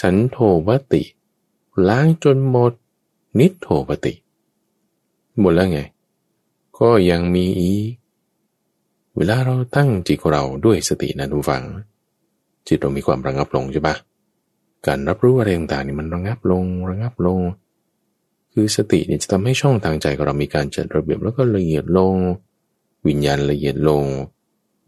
[0.00, 1.02] สันโทวติ
[1.88, 2.72] ล้างจนหมด
[3.38, 4.14] นิโทวติ
[5.40, 5.80] หมดแล้วไง
[6.78, 7.92] ก็ยังมีอีก
[9.16, 11.64] เวลาเราตั้งจิตเราด้วยสตินะทุกฝัง
[12.66, 13.94] จิตเรามีความระงับลงใช่ปะ
[14.86, 17.40] การรับรู้อะไรต่างๆนี่มันระงับลงระงับลง
[18.52, 22.14] คือสติเนี่ยจะทำให้ช่องทางใจของเรามีการจัดระเบียบแล้วก็ละเอียดลง
[23.06, 24.04] วิญญาณละเอียดลง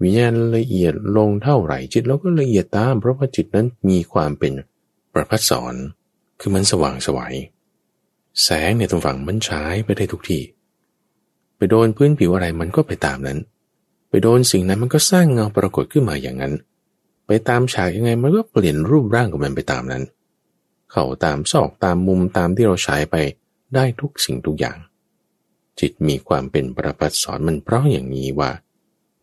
[0.02, 4.52] วิญญาณละเอียดลงเท่าไหร่จิตเราก็ละเอียดตาม เพราะว่าจิตนั้นมีความเป็น
[5.12, 5.74] ประพัดสอน
[6.40, 7.34] คือมันสว่างสวยัย
[8.42, 10.42] แสงเนี่ยตรงฝั่งมันฉายไปได้ทุกที่
[11.56, 13.38] ไปโดนพื้นผิวอะไรมันก็ไปตามนั้น
[14.08, 16.54] ไปโดนสิ่งนั้นมันก็สร้างเงาปรากฏขึ้นมาอย่างนั้น
[17.26, 20.02] ไปตามฉากยังไงมันก็เปลี่ยนรูปร่างของมันไปตามนั้น
[20.90, 23.16] เข้าตามซอกตามมุมตามที่เราฉายไป
[23.74, 24.76] ได้ทุกสิ่งทุกอย่าง
[25.80, 28.50] จิตมีความเป็นประปัดสอนมันเพราะอย่างนี้ว่า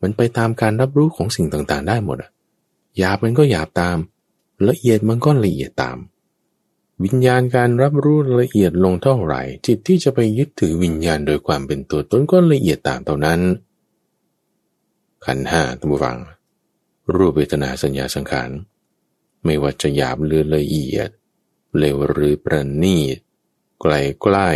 [0.01, 2.31] มันไปตามการรับรู้ของสิ่งต่างๆ ได้หมดอะ
[2.97, 3.97] หยาบมันก็หยาบตาม
[4.67, 5.97] ละเอียดมันก็ละเอียดตาม
[7.03, 13.39] วิญญาณการรับรู้ละเอียดลงเท่าไหร่ จิตที่จะไปยึดถือวิญญาณโดยความเป็นตัวตนก็ละเอียดตามเท่านั้น
[15.25, 16.17] ขันห้าตัมฟัง
[17.15, 18.49] รูปเวทนาสัญญาสังขาร
[19.43, 21.09] ไม่ว่าจะหยาบหรือละเอียด
[21.77, 23.17] เร็วหรือประณีต
[23.81, 24.49] ไกลใกล้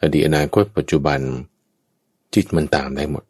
[0.00, 1.20] อดีตอนาคตปัจจุบัน
[2.34, 3.24] จิตมันตามได้หมด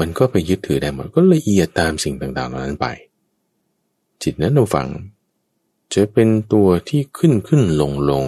[0.00, 2.86] มันก็ไปยึดถือได้หมดก็ละเอียดตามสิ่งต่างๆเหล่านั้นไป
[4.22, 4.86] จิตนั้นเราฟัง
[5.94, 8.24] จะเป็นตัวที่ขึ้นขึ้นลงลง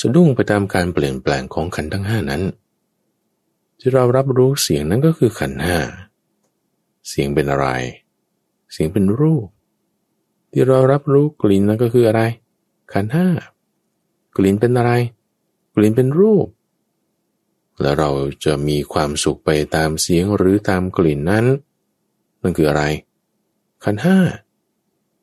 [0.00, 2.42] สะดุ้งไปตามการเปลี่ยนแปลงของขันทั้งห้านั้น
[3.78, 5.78] ที่เรารับรู้เสียงนั้นก็คือขันห้า
[7.08, 7.66] เสียงเป็นอะไร
[8.72, 9.46] เสียงเป็นรูป
[10.52, 12.22] ที่เรารับรู้กลิ่นนั่นก็คืออะไร
[12.92, 13.26] ขันห้า
[14.36, 14.92] กลิ่นเป็นอะไร
[15.74, 16.46] กลิ่นเป็นรูป
[17.80, 18.10] แล้วเรา
[18.44, 21.46] จะมีความสุขไปตามเสียงหรือตามกลิ่นนั้น
[22.42, 22.82] นั่นคืออะไร
[23.84, 24.18] ขันห้า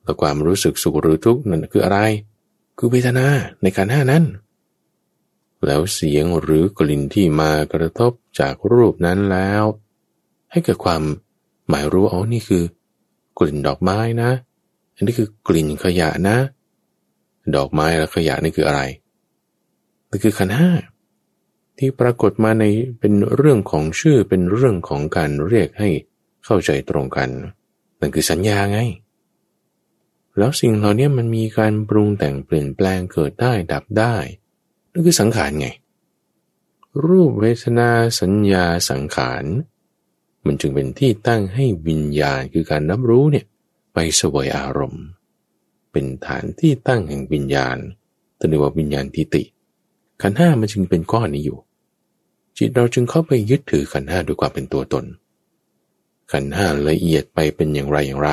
[0.02, 1.98] แล้วความรู้สึกสุขหรือทุกข์นั่นคืออะไร
[2.78, 3.26] คือเวทนา
[3.62, 4.24] ในขันห้านั้น
[5.66, 9.64] แล้วเสียงหรือกลิ่นที่มากระทบจากรูปนั้นแล้ว
[10.50, 11.02] ให้เกิดความ
[11.68, 12.62] หมายรู้อ๋อนี่คือ
[13.38, 14.30] กลิ่นดอกไม้นะ
[14.94, 16.36] อันนี้คือกลิ่นขยะนะ
[17.56, 18.82] ดอกไม้และขยะนี่คืออะไร
[20.10, 20.70] นี่คือขันห้า
[21.78, 22.64] ที่ปรากฏมาใน
[23.00, 25.88] เป็นเรื่องของชื่อเป็นเรื่องของการเรียกให้
[26.44, 27.28] เข้าใจตรงกัน
[28.00, 28.80] นั่นคือสัญญาไง
[30.38, 34.16] แล้วสิ่งเหล่านี้มันมีการปรุงแต่งเปลี่ยนแปลงเกิดได้ดับได้
[34.92, 35.68] นั่นคือสังขารไง
[37.06, 39.44] รูปเวทนาสัญญาสังขาร
[40.46, 43.44] มันจึงเป็นที่ตั้งให้วิญญาณคือการรับรู้เนี่ย
[43.94, 45.04] ไปสวยอารมณ์
[45.92, 47.78] เป็นฐานที่ตั้งแห่งวิญญาณ
[48.38, 49.42] ตันเรียกว่าวิญญาณทิติ
[50.22, 51.58] ขันห้ามันจึงเป็นก้อนนี้อยู่
[52.58, 55.04] จิตเราจึงเข้าไปยึดถือขันห้าด้วยความเป็นตัวตน
[56.32, 58.32] ขันห้าละเอียดไปเป็นอย่างไรอย่างไร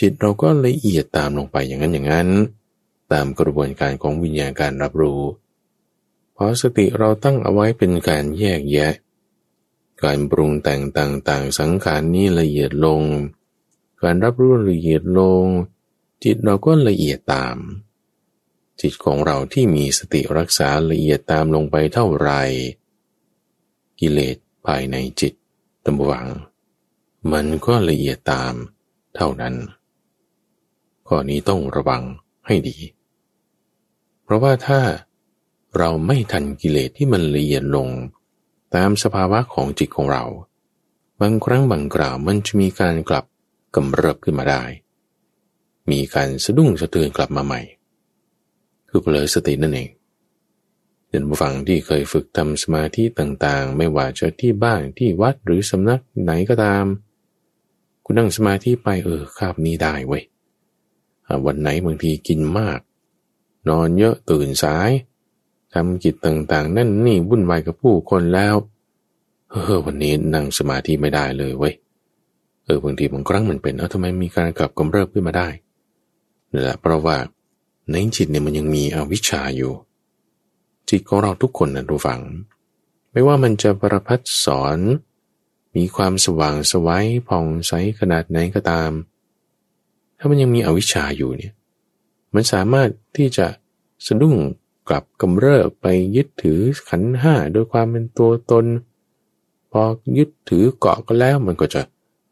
[0.00, 2.28] จิตเราก็ละเอียดตามลงไปอย่างนั้นอย่างนั้น
[3.12, 5.22] ตามกระบวนการของวิญญาณการรับรู้
[6.34, 8.92] เพราะสติเราตั้งเอาไว้เป็นการแยกแยะ
[10.02, 13.02] การปรุงแต่งต่างๆ สังขารนี้ละเอียดลง
[14.02, 15.44] การรับรู้ละเอียดลง
[16.24, 17.56] จิตเราก็ละเอียดตาม
[18.80, 22.42] จิตของเราที่มีสติรักษาละเอียดตามลงไปเท่าไหร่
[24.02, 24.36] กิเลส
[24.66, 25.32] ภายในจิต
[25.84, 26.28] ตำวัง
[27.32, 28.54] มันก็ละเอียดตาม
[29.16, 29.54] เท่านั้น
[31.06, 32.02] ข้อนี้ต้องระวัง
[32.46, 32.76] ให้ดี
[34.22, 34.80] เพราะว่าถ้า
[35.78, 37.88] เราไม่ทันกิเลสที่มันละเอียดลง
[38.74, 40.24] ตามสภาวะของจิตของเรา
[41.20, 43.24] บางครั้งบางกล่าวมันจะมีการกลับ
[43.74, 44.62] กำเริบขึ้นมาได้
[45.90, 47.60] มีการสะดุ้งสะเทือนกลับมาใหม่
[48.88, 49.90] คือเผลอสตินั่นเอง
[51.12, 56.84] เดินผู้ฟังที่เคยฝึกทำสมาธิต่างๆ ไม่ว่าจะที่บ้านที่วัดหรือสำนักไหนก็ตาม
[58.04, 60.22] คุณนั่งสมาธิไปเออคาบนี้ได้เว้ย
[61.46, 62.80] วันไหนบางทีกินมาก
[63.68, 64.90] นอนเยอะตื่นสาย
[65.74, 68.54] ทำกิจต่างๆ นั่นนี่วุ่นวายกับผู้คนแล้ว
[69.50, 71.74] เออวันนี้นั่งสมาธิไม่ได้เลยเว้ย
[72.64, 75.48] เออบางทีบางครั้งมันเป็นเออทำไมมีการกลับกำเริบขึ้นมาได้
[76.52, 77.16] นี่แหละเพราะว่า
[77.90, 79.72] ในจิตเนี่ยมันยังมีอวิชชาอยู่
[80.90, 82.20] จิตของเราทุกคนนะทุกฝัง
[83.12, 84.78] ไม่ว่ามันจะประพัดสอน
[85.76, 88.90] มีความสว่างสวัยผ่องใสขนาดไหนก็ตาม
[90.18, 91.54] ถ้ามันยังมีอวิชชาอยู่เนี่ย
[92.34, 93.46] มันสามารถที่จะ
[94.06, 94.36] สะดุ้ง
[94.88, 98.66] กลับกำเริบไปยึดถือขันห้าโดยความเป็นตัวตน
[99.72, 99.82] พอ
[100.18, 101.82] ยึดถือเกาะก็แล้วมันก็จะ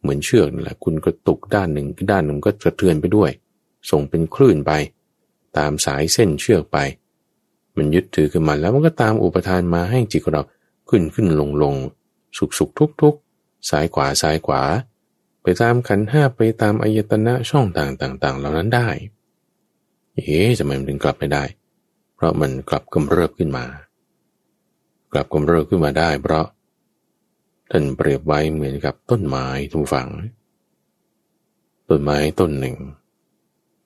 [0.00, 3.30] เหมือนเชือกนั่นแหละคุณก็ตกด้านหนึ่งด้านหนึ่งก็กระเทือนไปด้วย
[3.90, 4.72] ส่งเป็นคลื่นไป
[5.58, 6.78] ตามสายเส้นเชือกไป
[7.76, 10.42] มันยึดถือขึ้นมาแล้วมันก็ตามอุปทานมาให้จิตของเรา
[10.88, 11.74] ขึ้นขึ้นลงลง
[12.38, 13.14] สุกสุกทุกทุก
[13.70, 14.62] สายขวาสายขวา
[15.42, 18.88] ไปตามขันห้าไปตามอายตนะช่องต่างต่างๆ เหล่านั้นได้
[20.12, 21.44] เอ๊ะทำไมมันถึงกลับไม่ได้
[22.14, 23.64] เพราะมันกลับกำเริบขึ้นมา
[25.12, 26.46] กลับกำเริบขึ้นมาได้ เพราะ
[27.70, 30.08] ท่านเปรียบไว้เหมือนกับต้นไม้ทุกฝั่ง
[31.88, 32.76] ต้นไม้ต้นหนึ่ง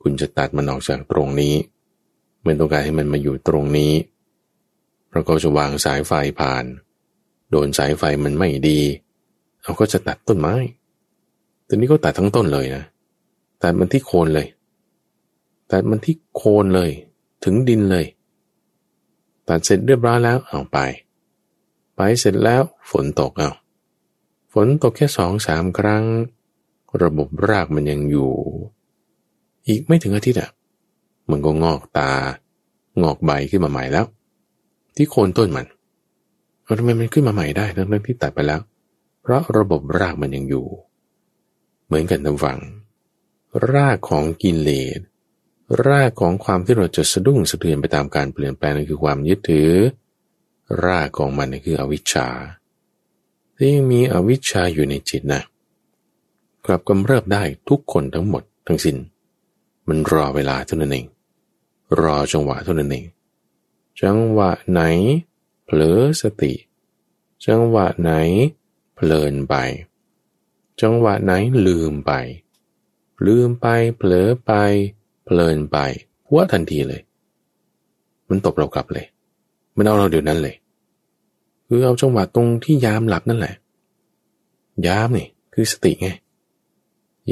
[0.03, 1.55] คุณจะตัดมันออกจากตรงนี้
[2.45, 3.93] ไม่ต้องการให้มันมาอยู่ตรงนี้
[5.13, 6.65] เราก็จะวางสายไฟผ่าน
[7.51, 8.81] โดนสายไฟมันไม่ดี
[9.63, 10.55] เราก็จะตัดต้นไม้
[11.67, 12.85] ตอนนี้ก็ตัดทั้งต้นเลยนะ
[13.63, 14.47] ตัดมันที่โคนเลย
[15.71, 16.91] ตัดมันที่โคนเลย
[17.45, 18.07] ถึงดินเลย
[19.49, 20.79] ตัดเสร็จเรียบร้อยแล้วเอาไป
[21.97, 23.51] ไปเสร็จแล้วฝนตกเอา
[24.53, 26.05] ฝนตกแค่สองสามครั้ง
[27.03, 28.31] ระบบรากมันยังอยู่
[29.67, 30.51] อีกไม่ถึงอาทิตย์อะ
[31.31, 32.13] มันก็งอกตา
[33.03, 34.07] งอกใบขึ้นมาใหม่แล้ว
[34.97, 35.67] ที่โคนต้นมัน
[36.65, 38.61] เราทำไมมันขึ้นมาใหม่ได้ทั้งที่ตัดไปแล้ว
[39.23, 40.67] เพราะระบบรากมันยังอยู่
[41.87, 42.59] เหมือนกันทำฝัง
[43.73, 45.01] รากของกิเลส
[45.87, 49.71] รากของความที่เราจะสะดุ้งสะเทือนไปตามการเปลี่ยนแปลงนั่นคือความยึดถือ
[50.85, 52.29] รากของมันนั่นคืออวิชชา
[53.57, 55.43] ที่ยังมีอวิชชาอยู่ในจิตนะ
[56.67, 58.97] กลับกำเริบได้ทุกคนทั้งหมดทั้งสิน้น
[59.89, 61.07] มันรอเวลาเท่านั้นเอง
[62.01, 63.07] รอจังหวะเท่านั้นเอง
[64.03, 64.81] จังหวะไหน
[65.65, 66.53] เผลอสติ
[67.47, 68.11] จังหวะไหน
[68.95, 69.55] เพลินไป
[70.81, 71.33] จังหวะไหน
[71.67, 72.13] ลืมไป
[73.27, 73.67] ลืมไป
[73.97, 74.53] เผลอไป
[75.25, 75.77] เพลินไป
[76.29, 77.03] หัวทันทีเลย
[78.29, 79.07] มันตบเรากลับเลย
[79.77, 80.57] มันเอาเราเดี๋ยวนั้นเลย
[81.67, 83.55] คือเอาจังหวะตรงที่ยามหลับนั่นแหละ
[84.87, 86.09] ยามนี่คือสติไง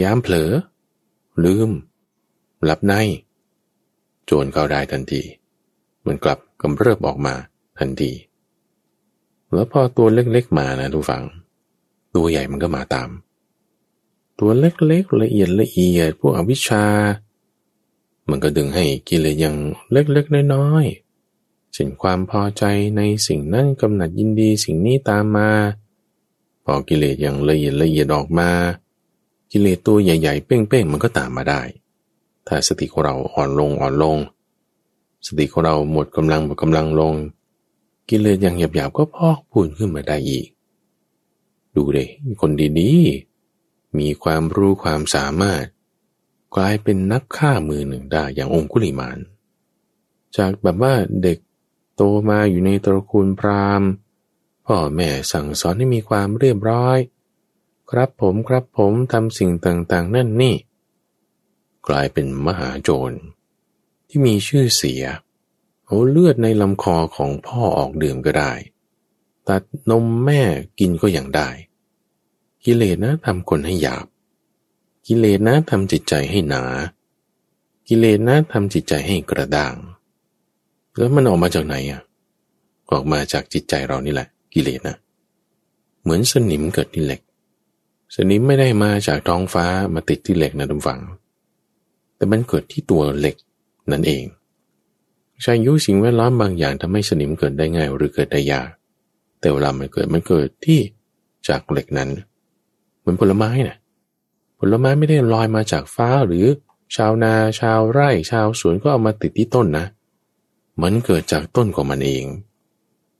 [0.01, 0.51] ยามเผลอ
[1.45, 1.71] ลืม
[2.65, 2.95] หลับใน
[4.27, 5.23] โจรเข้าได้ทันที
[6.07, 7.35] มันกลับกำเริบออกมา
[7.79, 8.13] ทันที
[9.53, 11.25] แล้วพอตัวเล็กๆมานะทุกฝัง
[12.15, 13.09] ตัวใหญ่มันก็มาตาม
[14.41, 16.85] ตัวเล็กๆละเอียดละเอียดพวกอวิชชา
[18.29, 19.57] มันก็ดึงให้กิเลสย่าง
[19.93, 22.65] เล็กๆน้อยๆสิ่งความพอใจ
[22.97, 25.51] ในสิ่งนั้นกำหนัดยินดีสิ่งนี้ตามมา
[26.65, 28.51] พอกิเลสย่างละเอียดละเอียดออกมา
[29.51, 31.63] กิเลสตัวใหญ่ๆเป้งๆมันก็ตามมาได้
[32.47, 34.19] ถ้าสติของเราอ่อนลงอ่อนลง
[35.27, 37.15] สติของเราหมดกำลังหมดกำลังลง
[38.09, 40.47] กิเลสอย่างหยาบๆก็พอกพูนขึ้นมาได้อีก
[41.75, 42.09] ดูเลย
[42.41, 42.51] คน
[42.81, 45.65] ดีๆ มีความรู้ความสามารถ
[46.55, 49.19] กลายเป็นนักฆ่ามือหนึ่งได้อย่างองคุลิมาน
[50.37, 51.39] จากแบบว่าเด็ก
[51.97, 53.89] โตมาอยู่ในตระกูลพราหมณ์
[54.67, 56.99] พ่อแม่สั่งสอนให้มีความเรียบร้อย
[57.91, 60.55] ครับผมครับผมทำสิ่งต่างๆ นั่นนี่
[61.89, 63.19] กลายเป็นมหาโจร
[64.09, 65.03] ที่มีชื่อเสีย
[65.85, 68.53] เอาเลือดในลำคอของพ่อออกดื่มก็ได้
[69.49, 70.43] ตัดนมแม่
[70.79, 71.49] กินก็อย่างได้
[72.65, 74.07] กิเลสนะทำคนให้หยาบ
[75.07, 76.63] กิเลสนะทำจิตใจให้หนา
[77.89, 79.75] กิเลสนะทำจิตใจให้กระด้าง
[80.97, 82.03] แล้วมันออกมาจากไหนอะ
[82.91, 84.97] ออกมาจากจิตใจเรานี่แหละ กิเลสนะ
[86.03, 87.21] เหมือนสนิมเกิดที่เหล็ก
[88.15, 91.01] สนิมไม่ได้มาจากท้องฟ้ามาติดที่เหล็กนะทุกฝัง
[92.23, 93.37] แต่มันเกิดที่ตัวเหล็ก
[93.91, 94.25] นั่นเอง
[95.45, 98.69] ชายุสิ่งแวดล้อมบางอย่างทำให้สนิมเกิดได้ง่ายหรือเกิดได้ยาก
[99.41, 100.81] แต่เวลามันเกิดมันเกิดที่
[101.49, 102.11] จากเหล็กนั้น
[103.01, 103.77] เหมือนผลไม้นะ
[104.59, 106.47] ผลไม้ไม่ได้ลอยมาจากฟ้าหรือ
[106.97, 109.87] ชาวนาชาวไร่ ชาวสวนก็เอามาติดที่ต้นนะ
[110.83, 112.25] มันเกิดจากต้นของมันเอง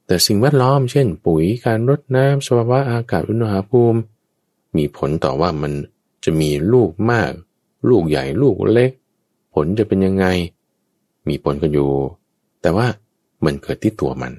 [0.05, 3.99] แต่สิ่งแวดล้อมเช่น ปุ๋ยการรดน้ำสภาวะอากาศอุณหภูมิ
[4.75, 5.73] มีผลต่อว่ามัน
[6.23, 7.31] จะมีลูกมาก
[7.89, 8.91] ลูกใหญ่ลูกเล็ก
[9.53, 10.25] ผลจะเป็นยังไง
[11.27, 11.91] มีผลกันอยู่
[12.61, 12.87] แต่ว่า
[13.45, 14.33] มันเกิดที่ตัวมัน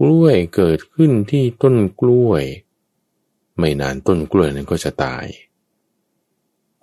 [0.00, 2.44] กล้วยเกิดขึ้นที่ต้นกล้วย
[3.58, 5.26] ไม่นานต้นกล้วยนั้นก็จะตาย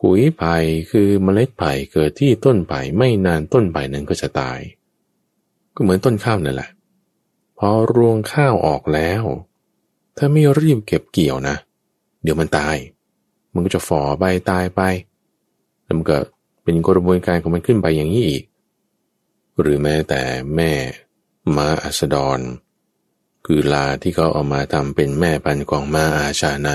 [0.01, 0.55] กุยไผ่
[0.91, 4.59] คือเมล็ดไผ่เกิดที่ต้นไผ่ไม่นานต้นไผ่นั้นก็จะตาย
[5.75, 6.69] ก็เหมือนต้นข้าวนั่นแหละ
[7.57, 9.23] พอรวงข้าวออกแล้ว
[10.17, 11.55] ถ้าไม่รีบเก็บเกี่ยวนะ
[12.23, 12.75] เดี๋ยวมันตาย
[13.53, 14.81] มันก็จะฝ่อใบตายไป
[15.83, 16.17] แล้วมันก็
[16.63, 18.43] เป็นกระบวนการของมันขึ้นไปอย่างนี้อีก
[19.59, 20.21] หรือแม้แต่
[20.55, 20.71] แม่
[21.55, 22.39] ม้าอัสดร
[23.45, 26.69] คือลาที่เขาเอามาทำเป็นแม่พันธุ์ของม้าอาชาใน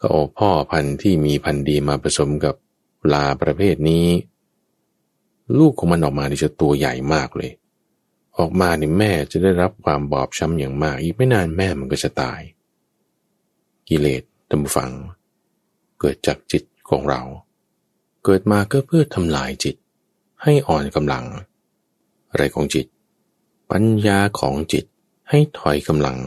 [0.00, 2.54] ก็เอาพ่อพันธุ์ที่มีพันธุ์ดีมาผสมกับ
[3.12, 4.06] ลาประเภทนี้
[5.58, 7.52] ลูกของมันออกมานี่จะตัวใหญ่มากเลย
[8.38, 12.40] ออกมาเนี่แม่จะได้รับความบอบช้ำอย่างมาก อีกไม่นานแม่มันก็จะตาย
[13.88, 14.92] กิเลสตำฝัง
[16.00, 17.22] เกิดจากจิตของเรา
[18.24, 19.74] เกิดมาก็เพื่อทำลายจิต
[20.42, 21.24] ให้อ่อนกำลัง
[22.30, 22.86] อะไรของจิต
[23.70, 24.84] ปัญญาของจิต
[25.30, 26.18] ให้ถอยกำลัง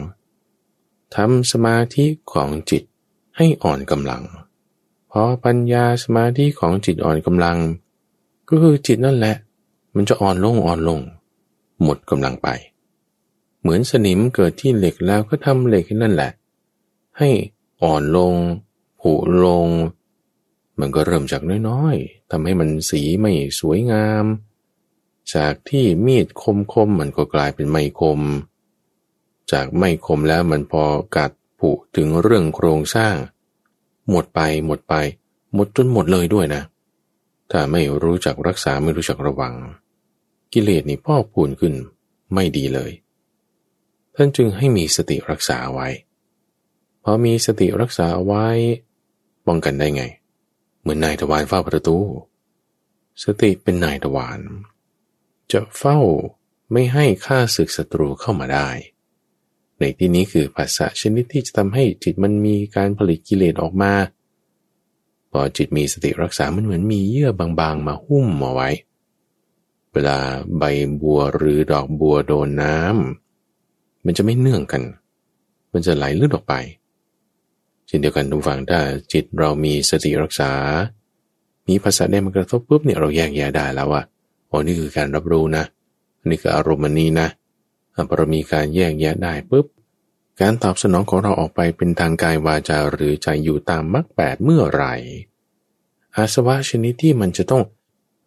[1.14, 2.82] ทำสมาธิของจิต
[3.36, 4.22] ให้อ่อนกำลัง
[5.10, 7.58] พอปัญญาสมาธิของจิตอ่อนกำลัง
[8.48, 9.36] ก็คือจิตนั่นแหละ
[9.94, 11.00] มันจะอ่อนลงอ่อนลง
[11.82, 12.48] หมดกำลังไป
[13.60, 16.30] เหมือนสนิมเกิดที่เหล็กแล้วก็ทำเหล็กนั่นแหละ
[17.18, 17.30] ให้
[17.82, 18.34] อ่อนลง
[19.00, 19.12] ผุ
[19.44, 19.66] ลง
[20.80, 24.24] มันก็เริ่มจากน้อยๆทำให้มันสีไม่สวยงาม
[25.34, 28.20] จากที่มีดคมคมมันก็กลายเป็นไม่คม
[29.52, 30.84] จากไม่คมแล้วมันพอ
[31.16, 33.16] กัดผุถึงเรื่องโครงสร้าง
[34.10, 34.94] หมดไปหมดไป
[35.54, 36.62] หมดจนหมดเลยด้วยนะ
[37.50, 39.54] ถ้าไม่รู้จักรักษาไม่รู้จักระวัง
[40.52, 41.74] กิเลสนี่พ่อพูนขึ้น
[42.34, 42.90] ไม่ดีเลย
[44.14, 45.88] ท่านจึงให้มีสติรักษาไว้
[47.02, 48.46] พอมีสติรักษาไว้
[49.46, 50.02] ป้องกันได้ไง
[50.82, 51.98] เหมือนนายทวารเฝ้าประตู
[53.22, 54.40] สติเป็นนายทวาร
[55.52, 55.98] จะเฝ้า
[56.72, 58.68] ไม่ให้ข้าศึกศัตรูเข้ามาได้
[59.78, 63.92] ในที่นี้คือภาษาชนิดที่จะทำให้จิตมันมีการผลิตกิเลสออกมา
[65.30, 68.70] พอจิตมีสติรักษามันเหมือนมีเยื่อบางๆ มาหุ้มมาไว้
[69.92, 70.18] เวลา
[70.58, 70.62] ใบ
[71.00, 74.82] บัวหรือดอกบัวโดนน้ำมันจะไม่เนื่องกัน
[75.72, 76.54] มันจะไหลลื่นออกไป
[77.94, 78.80] ช่นเดียวกันทุกฝั่งถ้า
[79.12, 80.52] จิตเรามีสติรักษา
[81.68, 84.02] มีภาษาได้มากระทบปุ๊บเนี่ยเราแยกแยะได้แล้วว่า
[84.48, 85.64] โอ้นี่คือการรับรู้นะ
[86.28, 87.28] นี่คืออารมณ์นี้นะ
[87.94, 89.66] พอเรามีการแยกแยะได้ปุ๊บ
[90.40, 94.94] การตอบสนองของเราออกไปเป็นทางกายวาจาหรือใจอยู่ตามมรรคแปดเมื่อไหร่
[96.16, 97.62] อาสวะชนิดที่มันจะต้อง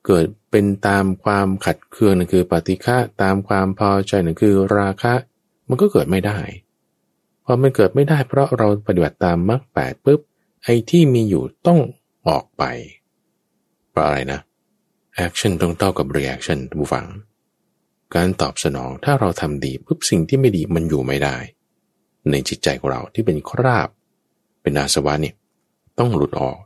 [0.05, 5.13] เกิดเป็นตามความขัดเคืองนั่นคือปฏิฆะตามความพอใจนั่นคือราคะ
[5.67, 6.37] มันก็เกิดไม่ได้
[7.45, 10.19] พอมันเกิดไม่ได้เพราะเราปฏิบัติตามมรรคแปดปุ๊บ
[10.63, 11.79] ไอ้ที่มีอยู่ต้อง
[12.27, 12.63] ออกไป
[13.91, 14.39] เพราะอะไรนะ
[15.15, 17.05] action ต้องเท่ากับ reaction ผู้ฟัง
[18.15, 21.35] การตอบสนองถ้าเราทำดีปุ๊บสิ่งที่ไม่ดีมันอยู่ไม่ได้
[22.31, 23.89] ในจิตใจของเราที่เป็นคราบ
[24.61, 25.35] เป็นอาสวะเนี่ย
[25.99, 26.57] ต้องหลุดออก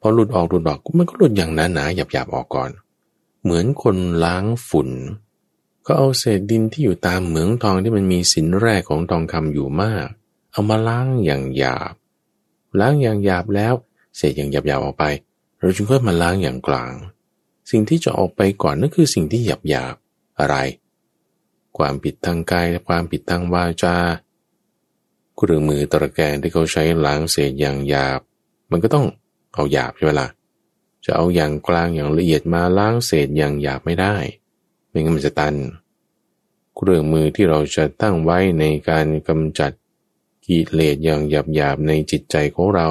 [0.00, 2.70] พอหลุดออกหลุดออกมันก็หลุดอย่างหนาหนาหยาบหยาบออกก่อน
[3.42, 4.88] เหมือนคนล้างฝุ่น
[5.86, 10.06] ก็เอาเศษดินที่อยู่ตามเหมืองทองที่มันมีสินแร่ของทองคำอยู่มาก
[10.52, 11.94] เอามาล้างอย่างหยาบ
[12.80, 13.74] ล้างอย่างหยาบแล้ว
[14.16, 15.04] เศษอย่างหยาบหยาบออกไป
[15.58, 16.92] เราจึงค่อยมาล้างอย่างกลาง
[17.70, 19.94] สิ่งที่จะออกไปก่อนนั่นคือสิ่งที่หยาบหยาบ
[20.40, 20.56] อะไร
[21.78, 23.96] ความผิดทางกายและความผิดทางวาจา
[25.36, 28.20] เครื่องมือตะแกรงที่เขาใช้ล้างเศษอย่างหยาบ
[28.70, 29.06] มันก็ต้อง
[29.54, 30.28] เอาหยาบใช่ไหมละ่ะ
[31.04, 34.14] จะเอาอย่างกลางอย่างละเอียดมาล้างเศษอย่างหยาบไม่ได้
[34.92, 35.54] ไม่งั้นมันจะตัน
[36.76, 39.72] เครื่องมือที่เราจะตั้งไว้ในการกำจัด
[40.46, 42.88] กิเลสอย่างหยาบหยาบในจิตใจของเรา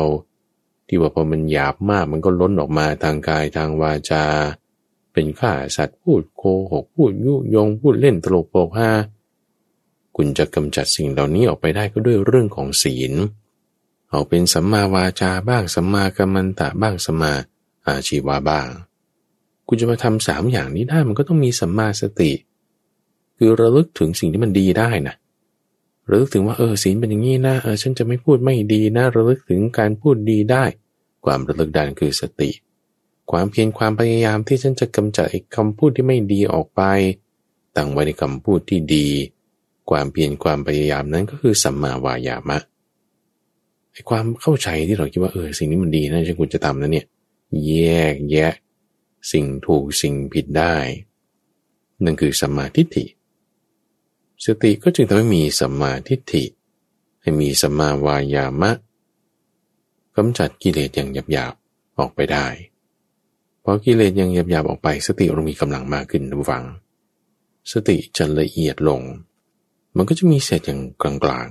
[0.88, 4.24] ที่ว่าพอมันหยาบมากมันก็ล้นออกมาทางกายทางวาจา
[5.14, 8.92] เป็นข้าสัตว์พูดโกหกพูดยุยงพูดเล่นตลกโปกฮา
[10.16, 13.14] คุณจะกำจัดสิ่งเหล่านี้ออกไปได้ก็ด้วยเรื่องของศีล
[14.10, 17.34] เอาเป็นสัมมาวาจาบ้างสัมมากัมมันตะบ้างสัมมา
[17.88, 18.68] อาชีวะบ้าง
[19.74, 22.32] คุณจะมาทำสามอย่างนี้ได้มันก็ต้องมีสัมมาสติ
[23.38, 25.16] คือระลึกถึงสิ่งที่มันดีได้นะ
[26.10, 30.64] ระลึกถึงว่าเออศีลเป็นอย่างนี้นะเออฉันจะไม่พูดไม่ดีนะระลึกถึงการพูดดีได้
[31.26, 32.50] ความระลึกได้คือสติ
[33.32, 36.82] ความเพียรความพยายามที่ฉันจะกำจัดคำพูดที่ไม่ดีออกไป
[37.76, 39.08] ตั้งไว้ในคำพูดที่ดี
[39.90, 42.60] ความเพียรความพยายามนั้นก็คือสัมมาวายามะ
[43.92, 47.06] ไอ้ความเข้าใจที่เราคิดว่าเออสิ่งนี้มันดีนะฉันควรจะทำนะเนี่ย
[47.68, 47.76] แย
[48.14, 48.54] กแยะ
[49.32, 50.76] สิ่งถูกสิ่งผิดได้
[52.04, 53.06] นั่นคือสัมมาทิฏฐิ
[54.46, 56.44] สติก็จึงทำให้มีสัมมาทิฏฐิ
[57.22, 58.72] ให้มีสัมมาวายามะ
[60.16, 62.48] กำจัดกิเลสอย่างหยาบๆออกไปได้
[63.64, 66.66] พอกิเลสอย่างหยาบๆออกไป สติเรามีกำลังมากขึ้นทุกฝัง
[67.72, 69.02] สติจะละเอียดลง
[69.96, 71.50] มันก็จะมีเศษอย่างกลาง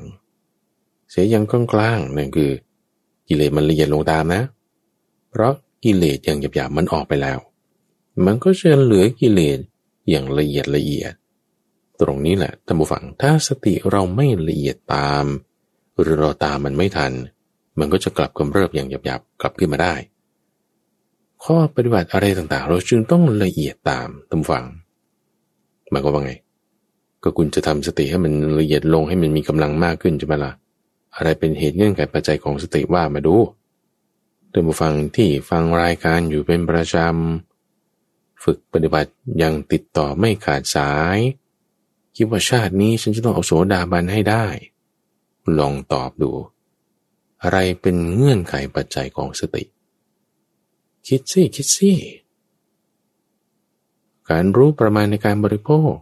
[0.54, 2.50] ๆเศษอย่างกลางๆนั่นคือ
[3.28, 4.42] กิเลสมันละเอียดลงตามนะ
[5.30, 5.52] เพราะ
[5.84, 7.38] กิเลสอย่างหยาบๆมันออกไปแล้ว
[8.24, 9.58] มันก็จะเหลือกิเลส
[10.10, 11.12] อย่างละเอียดละเอียด
[12.00, 15.24] ตรงนี้แหละท่านผู้ฟังถ้าสติเราไม่ละเอียดตาม
[16.00, 17.12] หรือเราตามมันไม่ทัน
[17.78, 19.94] มันก็จะกลับกำเริบอย่างหยาบๆกลับขึ้นมาได้
[21.44, 24.64] ข้อปฏิบัติอะไรต่างๆ เราจึงต้องละเอียดตามท่านฟัง
[25.90, 26.32] หมายความว่าไง
[27.22, 30.52] ก็คุณจะทำสติให้มันละเอียดลงให้มันมีกำลังมากขึ้นใช่ไหมละ่ะ
[31.16, 33.36] อะไรเป็นเหตุเงื่อนไขปัจจัยของสติว่ามาดู
[34.50, 37.49] เดินผู้ฟังที่ฟังรายการอยู่เป็นประจำ
[38.44, 39.12] ฝึกปฏิบัติ
[39.42, 41.18] ยังติดต่อไม่ขาดสาย
[42.16, 44.46] คิดว่าชาตินี้ฉันจะต้องเอาโสดาบันให้ได้
[45.58, 46.30] ลองตอบดู
[47.42, 49.64] อะไรเป็นเงื่อนไขปัจจัยของสติ
[51.06, 51.92] คิดสิคิดสิ
[54.30, 55.92] การรู้ประมาณในการบริโภค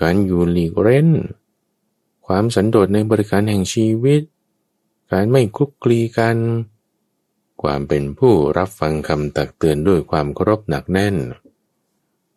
[0.00, 1.08] การอยู่หลีกเร้น
[2.26, 4.22] ความสันโดษในบริการแห่งชีวิต
[5.12, 6.36] การไม่คลุกคลีกัน
[7.62, 11.16] ความเป็นผู้รับฟังคำตักเตือนด้วยความเคารพหนักแน่น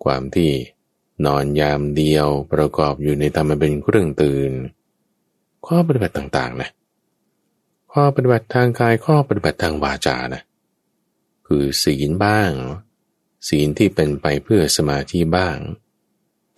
[0.03, 0.51] ความที่
[1.25, 4.51] นอนยามเดียวประกอบอยู่ในธรรมเป็นเครื่องตื่น
[5.67, 6.69] ข้อปฏิบัติต่างๆนะ
[7.93, 10.41] ข้อปฏิบัติทางกายข้อปฏิบัติทางวาจานะ
[11.47, 12.51] คือศีลบ้าง
[13.47, 15.57] ศีลที่เป็นไปเพื่อสมาธิบ้าง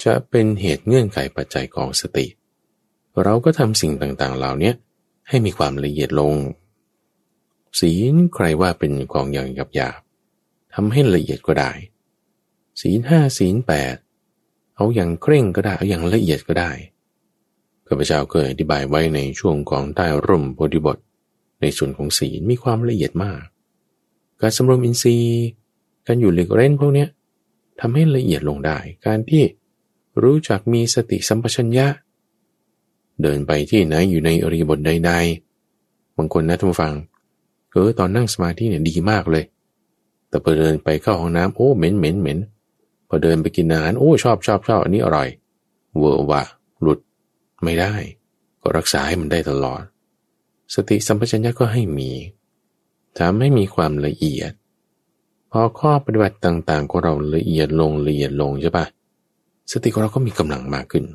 [0.04, 2.28] จะเป็นเหตุเงื่อนไขปัจจัยของสติ
[3.24, 4.72] เราก็ทำสิ่งต่างๆเหล่านี้
[5.28, 6.34] ให้มีความละเอียดลง
[7.80, 10.00] ศีลใครว่าเป็นของอย่างหยาบหยาบ
[10.74, 11.72] ทำให้ละเอียดก็ได้
[12.82, 13.96] ศีลห้าศีลแปด
[14.76, 16.72] เอาอย่างเคร่งก็ได้เอาอย่างละเอียดก็ได้
[17.88, 20.98] ข้าพเจ้าเคยอธิบายไว้ในช่วงของใต้ร่มโพธิบท
[21.62, 23.42] ในส่วนของศีลมีความละเอียดมาก
[24.42, 25.46] การสำรวมอินทรีย์
[26.08, 27.06] การอยู่หลีกเล่นพวกนี้
[27.80, 29.44] ทำให้ละเอียดลงได้ การที่
[30.24, 31.88] รู้จักมีสติสัมปชัญญะ
[33.22, 36.94] เดินไปที่ไหนอยู่ในอริบทใดๆบางคนนะท่านฟัง
[37.76, 39.44] เออตอนนั่งสมาธิเนี่ยดีมากเลย
[40.30, 42.40] แต่พอเดินไปเข้าห้องน้ำโอ้เหม็นเหม็นเหม็น
[43.10, 45.30] พอเดินไปกินอาหารโอ้ชอบชอบชอบอันนี้อร่อย
[45.98, 46.42] เวอร์วะ
[46.82, 47.00] หลุด
[47.64, 47.94] ไม่ได้
[48.62, 49.82] ก็รักษาให้มันได้ตลอด
[50.74, 52.12] สติสัมปชัญญะก็ให้มี
[53.18, 54.52] ทำให้มีความละเอียด
[55.52, 58.86] พอข้อปฏิบัติต่างๆของเราละเอียดลงละเอียดลงใช่ปะ
[59.72, 61.06] สติของเราก็มีกำลังมากขึ้น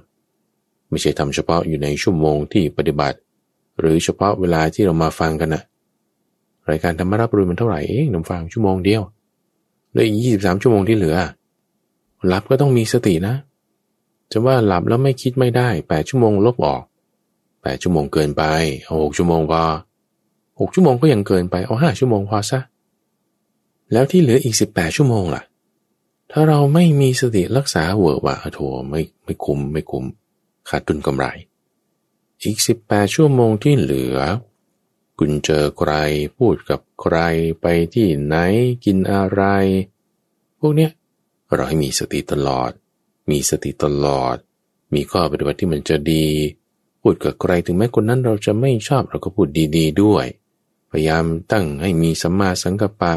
[0.91, 3.19] ไม่ใช่ทำเฉพาะอยู่ในชั่วโมงที่ปฏิบัติ
[3.79, 5.63] หรือเฉพาะเวลาที่เรามาฟังกันนะ
[6.71, 9.03] รายการธรรมรับรู้มันเท่าไหร่เองนำฟังชั่วโมงเดียว
[9.93, 11.17] เลยอีกยี่สิบสามชั่วโมงที่เหลือ
[12.27, 13.35] หลับก็ต้องมีสตินะ
[14.33, 16.83] จะว่าหลับแล้วไม่คิดไม่ได้แปดชั่วโมงลบออก
[17.63, 18.43] แปดชั่วโมงเกินไป
[18.85, 19.63] เอาหกชั่วโมงพอ
[20.61, 22.61] หกชั่วโมงก็ยังเกินไปเอาห้าชั่วโมงพอซะ
[23.93, 25.43] แล้วที่เหลืออีกสิบแปดชั่วโมงล่ะ
[26.33, 28.61] ถ้าเราไม่มีสติรักษาเวอร์ว่าโถ
[28.91, 30.05] ไม่ไม่คุ้มไม่คุ้ม
[30.69, 31.27] ขาดทุนกำไร
[32.43, 34.19] อีกสิบแปดชั่วโมงที่เหลือ
[35.23, 35.93] คุณเจอใคร
[36.39, 37.17] พูดกับใคร
[37.61, 38.37] ไปที่ไหน
[38.85, 39.43] กินอะไร
[40.61, 40.91] พวกเนี้ย
[41.55, 42.71] เราให้มีสติตลอด
[43.31, 44.37] มีสติตลอด
[44.95, 46.27] มีข้อปฏิบัติที่มันจะดี
[47.01, 50.27] พูดกับใครถึงแม้คนนั้นเราจะไม่ชอบเราก็พูดดีๆด้วย
[50.91, 53.15] พยายามตั้งให้มีสัมมาสังกัปปะ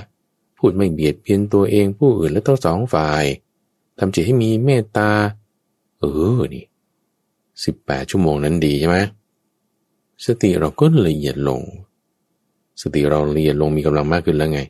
[0.58, 3.24] พูดไม่เบียดเบียนตัวเองผู้อื่นและทั้งสองฝ่าย
[3.97, 5.10] ทำจิตให้มีเมตตา
[5.99, 6.04] เอ
[6.38, 6.66] อนี่
[7.64, 8.97] สิบแปดชั่วโมงนั้นดีใช่ไหม
[10.26, 11.62] สติเราก็ละเอียดลง
[12.82, 14.61] สติเราละเอียดลงมีกำลังมากขึ้นแล้วไง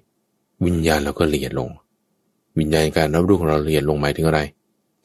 [0.66, 1.70] วิญญาณเราก็ละเอียดลง
[2.60, 4.40] วิญญาณการรับรู้ของเราละเอียดลงหมายถึงอะไร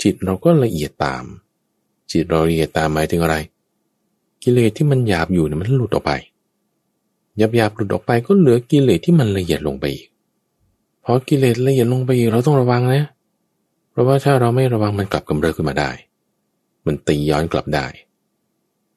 [0.03, 1.25] จิตเราก็ละเอียดตาม
[2.13, 3.37] จิตเราละเอียดตามหมายถึงอะไร
[4.43, 6.13] กิเลสที่มันหยาบอยู่เนี่ยมันหลุดออกไป
[7.39, 10.07] หยาบหยาบหลุดออกไปก็เหลือกิเลสที่มันละเอียดลงไปอีก
[11.05, 13.05] พอกิเลสละเอียดลงไปอีกเราต้องระวังนะ
[13.91, 15.91] เพราะว่าถ้าเราไม่ระวังมันกลับกำเริบขึ้นมาได้
[16.87, 17.87] มันตีย้อนกลับได้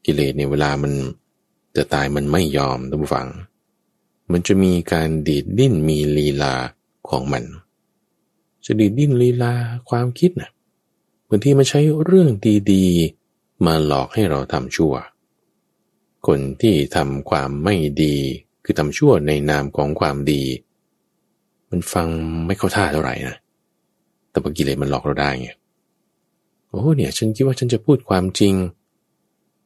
[0.05, 0.91] กิเลสเนี่ยเวลามัน
[1.75, 3.27] จะตายมันไม่ยอมท่านผู้ฟัง
[4.31, 6.53] มันจะมีการดีดดิ้นมีลีลา
[7.09, 7.43] ของมัน
[8.65, 9.53] จะดีดดิ้นลีลา
[9.89, 10.51] ความคิดนะ่ะ
[11.29, 12.29] บางทีมันใช้เรื่อง
[12.71, 14.93] ดีๆ มาหลอกให้เราทำชั่ว
[16.27, 18.15] คนที่ทำความไม่ดี
[18.63, 20.43] คือทำชั่วในนามของความดี
[21.69, 22.07] มันฟัง
[22.47, 23.35] ไม่เข้าท่าเท่าไหร่นะ
[24.29, 25.49] แต่บางกิเลสมันหลอกเราได้ไง
[26.69, 28.53] โอ้เนี่ย ฉันคิดว่าฉันจะพูดความจริง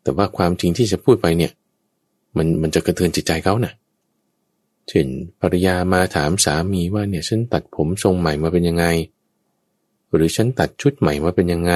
[0.04, 1.52] แต่ว่าความจริงที่จะพูดไปเนี่ย
[2.38, 3.74] มันมันจะกระเทือนจิตใจเขานะ่ะ
[4.90, 5.08] เช่น
[5.42, 8.86] ภรรยามาถามสามีว่าเนี่ยฉันตัดผมทรงใหม่มาเป็นยังไง
[10.14, 11.74] หรือฉันตัดชุดใหม่มาเป็นยังไง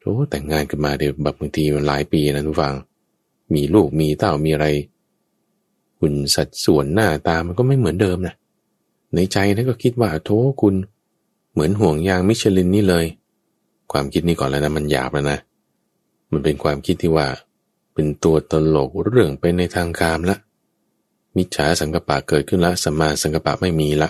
[0.00, 2.74] โอ้แต่งงานกันมาเดี๋ยวแบบบางทีมันหลายปีนะทุกฟัง
[3.54, 4.66] มีลูกมีเต้ามีอะไร
[5.98, 8.34] คุณสัดส่วนหน้าตามันก็ไม่เหมือนเดิมนะ
[9.14, 10.30] ในใจนั้นก็คิดว่าโธ
[10.62, 10.74] คุณ
[11.52, 13.06] เหมือนห่วงยางมิชลินนี่เลย
[13.92, 15.38] ความคิดนี้ก่อนแล้วนะมันหยาบแล้วนะ
[16.30, 17.26] มันเป็นความคิดที่ว่า
[17.94, 20.36] เป็นตัวตลกเรื่องไปในทางกามละ
[21.36, 24.08] มิจฉาสังกปะเกิดขึ้นละสัมมาสังกปะไม่มีละ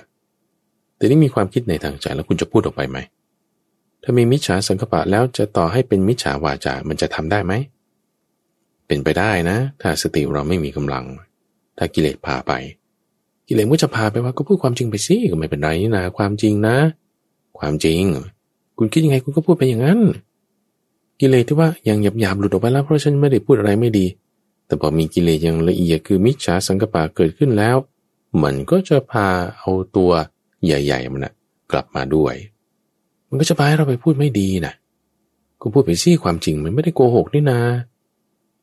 [0.97, 2.99] แต่นี่มีความคิดในทางใจแล้วคุณจะพูดออกไปไหม
[4.03, 7.53] ถ้ามีมิจฉาสังกปะแล้วจะต่อให้เป็นมิจฉาวาจา มันจะทำได้ไหม
[8.87, 11.05] เป็นไปได้นะ ถ้าสติเราไม่มีกำลัง
[11.79, 12.53] ถ้ากิเลสพาไป
[13.49, 16.77] กิเลสก็จะพาไปว่าก็พูดความจริงไปสิก็ไม่เป็นไรนี่นะความจริงนะ
[17.59, 18.03] ความจริง
[18.79, 20.01] คุณคิดยังไงคุณก็พูดไปอย่างนั้น
[21.21, 24.07] กิเลสที่ว่ายังหยาบหยาบหลุดออกไปแล้วเพราะฉันไม่ได้พูดอะไรไม่ดี
[24.71, 27.77] แต่พอมีกิเลสอย่างละเอียดคือมิจฉาสังกปะเกิดขึ้นแล้ว
[28.43, 30.11] มันก็จะพาเอาตัว
[30.65, 31.35] ใหญ่ๆมันนะ
[31.73, 32.35] กลับมาด้วย
[33.29, 34.75] มันก็จะพาให้เราไปพูดไม่ดีนะ
[35.61, 37.61] ก็พูดไปซี่ความจริงมันไม่ได้โกหกนี่นา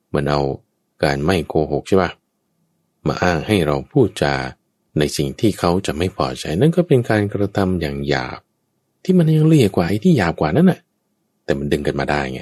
[0.08, 0.40] เหมือนเอา
[1.02, 2.10] การไม่โกหกใช่ปะ
[3.06, 4.34] มาอ้างให้เราพูดจา
[4.98, 8.40] ในสิ่งที่เขาจะไม่พอใจนั่นก็เป็นการกระทำอย่างหยาบ
[9.04, 10.80] ที่มันยังเอียกว่าไอ้ที่หยาบกว่านั้นน่ะ
[11.44, 12.40] แต่มันดึงกันมาได้ไง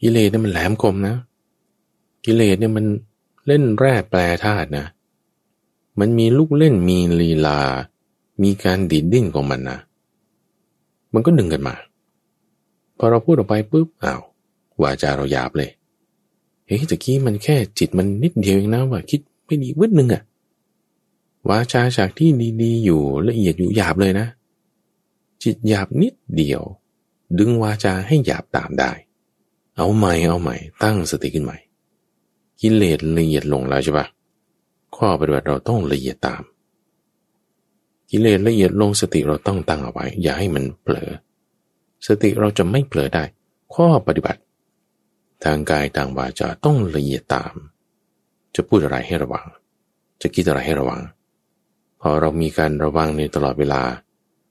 [0.00, 1.16] กิเลสนี่ยมันแหลมคมนะ
[2.24, 2.86] กิเลสเนี่ยมัน
[3.46, 4.86] เล่นแร่แปรธาตุนะ
[6.00, 7.60] มันมีลูกเล่นมีลีลา
[8.42, 9.78] มีการดิดดิ้นของมันนะ
[11.14, 11.74] มันก็ดึงกันมา
[12.98, 14.22] พอเราพูดออกไปปุ๊บอ้าว
[14.82, 15.70] วาจาเราหยาบเลย
[16.66, 20.22] เฮ้ยตะกี้มันแค่จิตมันนิดเดียวเองนะว่าคิดไม่ดีวิดหนึ่งอะ
[21.48, 22.30] วาจาจากที่
[22.62, 24.26] ดีๆ อยู่ละเอียดอยู่หยาบเลยนะ
[25.42, 26.62] จิตหยาบนิดเดียว
[27.38, 28.92] ดึงวาจาให้หยาบตามได้
[29.76, 31.58] เอาใหม่เอาใหม่ ตั้งสติขึ้นใหม่
[32.62, 34.06] กิเลสละเอียดลงแล้วใช่ปะ
[34.96, 36.42] ข้อปฏิบัติเราต้องละเอียดตาม
[38.10, 41.10] กิเลสละเอียดลงสติเราต้องตั้งเอาไว้ อย่าให้มันเผลอ
[42.06, 43.24] สติเราจะไม่เผลอได้
[43.74, 44.40] ข้อปฏิบัติ
[45.44, 47.54] ทางกายทางวาจาต้องละเอียดตาม
[48.54, 49.46] จะพูดอะไรให้ระวัง
[50.22, 51.00] จะคิดอะไรให้ระวัง
[52.00, 53.82] พอเรามีการระวังในตลอดเวลา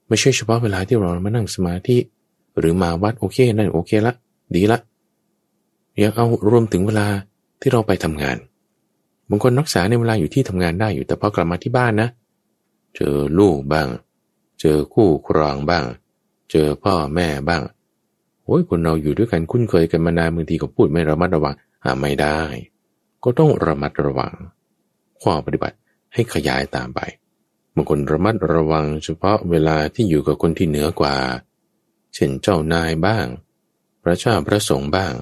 [0.07, 1.97] ไม่ใช่เฉพาะเวลาที่เรามานั่งสมาธิ
[2.57, 4.13] หรือมาวัดโอเคนั่นโอเคละ
[4.55, 4.79] ดีละ
[5.97, 7.07] อยังเอารวมถึงเวลา
[7.61, 8.37] ที่เราไปทำงาน
[9.29, 12.09] บางคนรักษาในเวลาอยู่ที่ทำงานได้อยู่แต่พอกลับมาที่บ้านนะ
[12.95, 13.87] เจอลูกบ้าง
[14.59, 15.85] เจอคู่ครองบ้าง
[16.51, 17.63] เจอพ่อแม่บ้าง
[18.43, 22.39] โอ้ยคนเราอยู่ด้วยกันคุ้นเคยกันมานานบางทีก็พูดไม่ระมัดระวังหาไม่ได้
[23.23, 24.33] ก็ต้องระมัดระวัง
[25.21, 25.77] ข้อปฏิบัติ
[26.13, 26.99] ให้ขยายตามไป
[27.75, 31.15] บางคนระมัดระวังเฉพาะเวลาที่อยู่กับคนที่เหนือกว่า
[32.13, 33.25] เช่นเจ้านายบ้าง
[34.03, 35.13] พระเจ้าพระสงฆ์บ้าง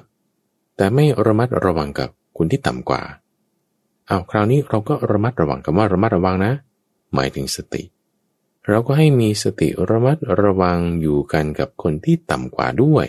[0.76, 2.10] แต่ไม่ระมัดระวังกับ
[2.42, 3.02] คนที่ต่ำกว่า
[4.06, 6.52] เอาคราวนี้เราก็ระมัดระวังกับว่าระมัดระวังนะ
[7.14, 7.82] หมายถึงสติ
[8.68, 13.06] เราก็ให้มีสติระมัดระวังอยู่กันกับคนที่ต่ำกว่าด้วย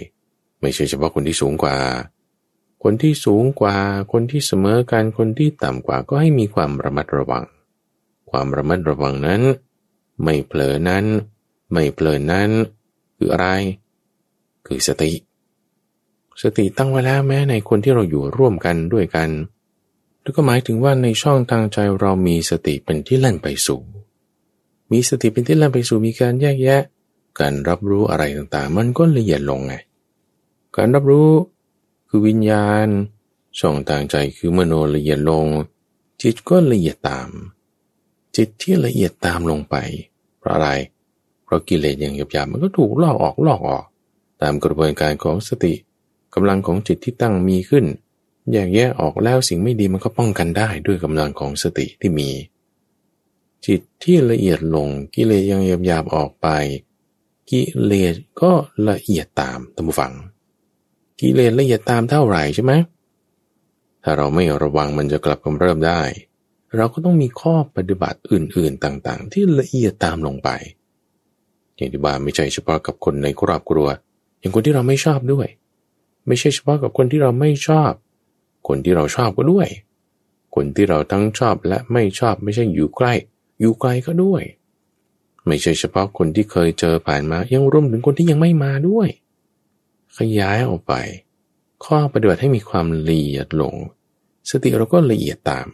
[0.62, 1.76] ไม่ใช่เฉพาะคนที่สูงกว่า
[2.84, 3.76] คนที่สูงกว่า
[4.12, 7.46] คนที่เสมอกันคนที่ต่ำกว่าก็ให้มีความระมัดระวัง
[8.32, 9.42] ความระมัดระวังนั้น
[10.24, 11.06] ไม่เผลอนั้น
[11.72, 12.50] ไม่เผลอนั้น
[13.18, 13.48] คืออะไร
[14.68, 15.12] คือสติ
[16.42, 19.30] สติตั้งไว้แล้วแม้ในคนที่เราอยู่ร่วมกันด้วยกัน
[20.22, 23.82] แล้วก็หมายถึงว่าในช่องทางใจเรามีสติเป็นที่เล่นไปสู่
[24.92, 26.82] มีสติเป็นที่เล่นไปสู่มีการแยกแยะ
[27.40, 29.74] การรับรู้อะไรต่างๆ มันก็ละเอียดลงไง
[30.76, 31.30] การรับรู้
[32.10, 32.88] คือวิญญาณ
[33.60, 35.48] ช่องทางใจคือมโนละเอียดลง
[36.22, 37.30] จิตก็ละเอียดตาม
[38.36, 39.76] จิตที่ละเอียดตามลงไป
[40.40, 40.70] เพราะอะไร
[41.44, 43.86] เพราะกิเลสอย่างหยาบๆมันก็ถูกลอกออกลอกออก
[44.42, 45.74] ตามกระบวนการของสติ
[46.36, 47.86] กำลังของจิตที่ตั้งมีขึ้น
[48.52, 52.30] แยกแยะออกแล้วสิ่งไม่ดีมันก็ป้องกันได้ด้วยกำลังของสติที่มี
[53.66, 56.48] จิตที่ละเอียดลงกิเลสยังหยาบๆออกไป
[57.50, 58.52] กิเลสก็
[58.90, 60.14] ละเอียดตามตัมฟัง
[61.20, 62.74] กิเลสละเอียดตามเท่าไหร่ใช่ไหม
[64.04, 66.02] ถ้าเราไม่ระวังมันจะกลับกำเริบได้
[66.76, 70.50] เราก็ต้องมีข้อปฏิบัติอื่นๆต่างๆ ที่ละเอียดตามลงไป
[71.76, 73.88] อย่างที่ว่าไม่ใช่เฉพาะกับคนในครอบครัว
[74.40, 75.48] อย่างคนที่เราไม่ชอบด้วย
[76.28, 77.92] ไม่ใช่เฉพาะกับคนที่เราไม่ชอบ
[78.68, 79.68] คนที่เราชอบก็ด้วย
[80.56, 83.14] คนที่เราทั้งชอบและไม่ชอบไม่ใช่อยู่ใกล้
[83.60, 84.44] อยู่ไกลก็ด้วย
[85.48, 89.08] ไม่ใช่เฉพาะคนที่เคยเจอผ่านมา ยังรวมถึงคนที่ยังไม่มาด้วย
[90.18, 90.94] ขยายออกไป
[91.86, 93.76] ข้อปฏิบัติให้มีความละเอียดลง
[94.50, 95.68] สติเราก็ละเอียดตาม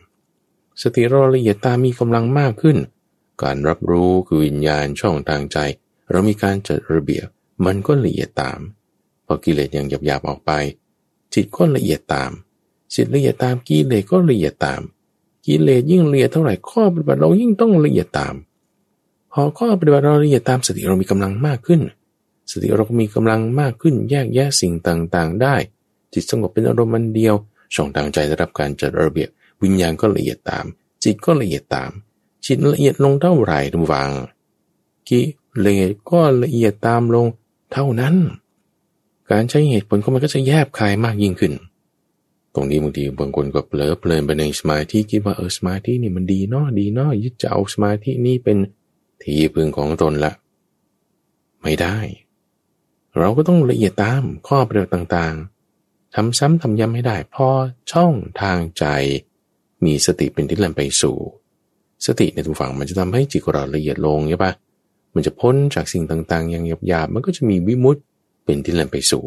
[0.82, 2.78] สติเราละเอียดตามมีกำลังมากขึ้น
[3.44, 5.58] การรับรู้คือวิญญาณช่องทางใจ
[6.12, 7.28] เรามีการจัดระเบียบ
[7.66, 8.60] มันก็ละเอียดตาม
[9.28, 10.52] พอกิเลสยังหยาบๆออกไป
[11.34, 12.32] จิตก็ละเอียดตาม
[12.94, 14.82] จิตละเอียดตามกิเลสก็ละเอียดตาม
[15.46, 18.36] กิเลสยิ่งละเอียดเท่าไหร่ข้อปฏิบัติเรายิ่งต้องละเอียดตาม
[19.32, 21.82] พอข้อปฏิบัติเราละเอียดตามสติเรามีกำลังมากขึ้น
[22.52, 25.56] สติเราก็มีกำลังมากขึ้น แยกแยะสิ่งต่างๆ ได้
[26.14, 27.36] จิตสงบเป็นอารมณ์มันเดียว
[27.74, 29.30] ช่องทางใจได้รับการจัดระเบียบ
[29.64, 30.66] วิญญาณก็ละเอียดตาม
[31.04, 31.92] จิตก็ละเอียดตาม
[32.46, 34.10] จิตละเอียดลงเท่าไหร่ทุกฝัง
[35.10, 35.22] กิ
[35.60, 37.26] เลสก็ละเอียดตามลง
[37.72, 38.16] เท่านั้น
[39.32, 41.54] การใช้เหตุผลของมันก็จะแยบคายมากยิ่งขึ้น
[42.54, 48.58] ตรงนี้บางทีบางคนก็เผลอเพลินไปในสมาธิคิดว่าเออสมาธินี่มันดีเนาะดีเนาะยึดจะเอาสมาธินี่เป็น
[49.24, 50.32] ที่พึงของตนละ
[51.62, 51.98] ไม่ได้
[53.18, 57.48] เราก็ต้องละเอียดตามข้อปฏิบัติต่างๆทำซ้ำทำย้ำให้ได้ พอ
[57.92, 58.86] ช่องทางใจ
[59.86, 61.18] มีสติเป็นที่เลื่อนไปสู่
[62.06, 64.54] สติในทุกฝั่งมันจะทำให้จิตเราละเอียดลงใช่ปะ
[65.14, 68.04] มันจะพ้นจากสิ่งต่างๆ อย่างหยาบๆมันก็จะมีวิมุตต์
[68.48, 69.24] เป็นที่เลื่อนไปสู่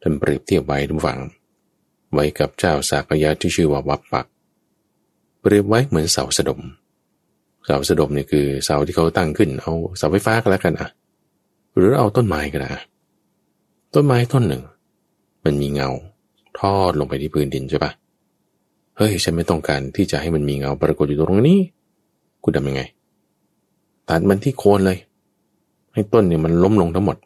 [0.00, 1.20] ท่านเปรียบเทียบไว้ทุกฝั่ง
[2.12, 4.26] ไว้กับเจ้าสากยะที่ชื่อว่าวับปัก
[5.40, 6.60] เปรียบไว้เหมือนเสาสะดม
[7.64, 10.88] เสาสะดมเนี่ยคือเสาที่เขาตั้งขึ้น เอาเสาไฟฟ้าก็แล้วกันอะ
[11.76, 12.70] หรือเอาต้นไม้ก็ได้
[13.94, 14.62] ต้นไม้ต้นหนึ่ง
[15.44, 15.88] มันมีเงา
[16.60, 17.92] ทอดลงไปที่พื้นดินใช่ปะ
[18.96, 21.58] เฮ้ยฉันไม่ต้องการที่จะให้มันมีเงาปรากฏอยู่ตรงนี้
[22.42, 22.82] กูทำยังไง
[24.08, 24.98] ตัดมันที่โคนเลย
[25.94, 27.16] ให้ต้นเนี่ยมันล้มลงทั้งหมด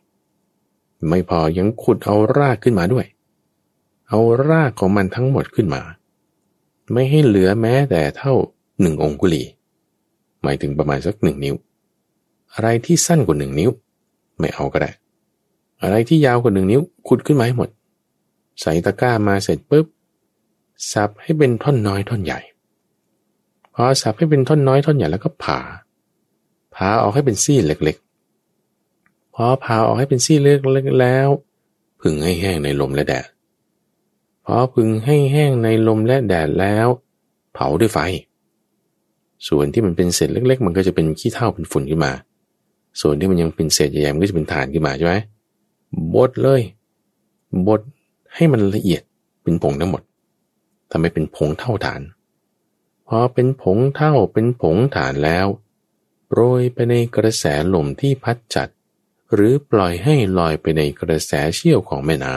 [1.08, 3.06] ไม่พอยังขุดเอารากขึ้นมาด้วย
[4.08, 5.82] เอารากของมันทั้งหมดขึ้นมา
[6.92, 8.32] ไม่ให้เหลือแม้แต่เท่า
[8.80, 9.42] หนึ่งองคุลี
[10.42, 11.54] หมายถึงประมาณสักหนึ่งนิ้ว
[12.54, 13.70] อะไรที่สั้นกว่าหนึ่งนิ้ว
[14.38, 14.90] ไม่เอาก็ได้
[15.82, 17.68] อะไรที่ยาวกว่าหนึ่งนิ้ว ขุดขึ้นมาให้หมด
[18.60, 19.86] ใส่ตะกร้ามาเสร็จปุ๊บ
[20.92, 22.40] สับให้เป็นท่อนน้อยท่อนใหญ่
[23.74, 25.58] พอสับให้เป็นท่อนน้อยท่อนใหญ่แล้วก็ผ่า
[26.74, 28.11] ผ่าออกให้เป็นซี่เล็กๆ
[29.34, 31.28] พอผ่าออกให้เป็นซี่เล็กๆแล้ว
[32.00, 33.26] พึงให้แห้งในลมและแดด
[34.44, 36.86] พอพึงให้แห้งในลมและแดดแล้ว
[37.52, 37.98] เผาด้วยไฟ
[39.48, 42.12] ส่วนที่มันเป็นเศษเล็ก ๆ มันก็จะเป็นขี้เถ้าเป็นฝุ่นขึ้นมา
[43.00, 45.14] ส่วนที่มันยังเป็นเศษใหญ่ๆมันก็จะเป็นฐานขึ้นมาใช่ไหม
[46.14, 46.60] บดเลย
[47.66, 47.80] บด
[48.34, 49.02] ให้มันละเอียด
[49.42, 50.02] เป็นผงทั้งหมด
[50.90, 52.02] ทำให้เป็นผงเท่าฐาน
[53.08, 55.46] พอเป็นผงเท่าเป็นผงฐานแล้ว
[56.26, 58.68] โปรยไปในกระแสลมที่พัดจัด
[59.34, 62.34] หรือปล่อยให้ลอยไปในกระแสเชี่ยวของแม่น้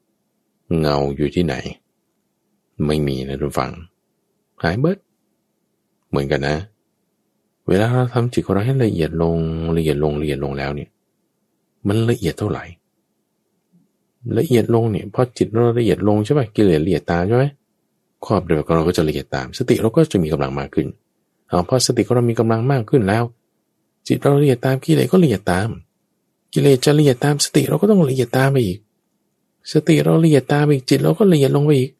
[0.00, 1.54] ำเงาอยู่ที่ไหน
[2.86, 3.72] ไม่มีนะทุกฝัง
[4.62, 4.98] หายเบิด
[6.08, 6.56] เหมือนกันนะ
[7.68, 9.36] เวลาเราทำจิตของเราให้ละเอียดลง
[9.76, 10.90] ละเอียดลงละเอียดลงแล้วเนี่ย
[11.88, 12.64] มันละเอียดเท่าไหร่
[14.38, 17.44] ละเอียดลงเนี่ยพอจิตเราละเอียดลงใช่ไหมกิเลสละเอียดตามใช่ไหม
[18.24, 20.86] ครอบเดียวกันเราก็จะละเอียดตาม สติเราก็จะมีกำลังมากขึ้น
[21.48, 23.24] เอาพอสติของเรามีกำลังมากขึ้นแล้ว
[24.06, 25.68] จิตเราละเอียดตามกิเลสก็ละเอียดตาม
[26.52, 28.78] กิเลสจะละเอียดตามสติเราก็ต้องละเอียดตามไปอีก
[29.72, 31.90] สติเราละเอียดตามอีกจิตเราก็ละเอียดลงไปอีก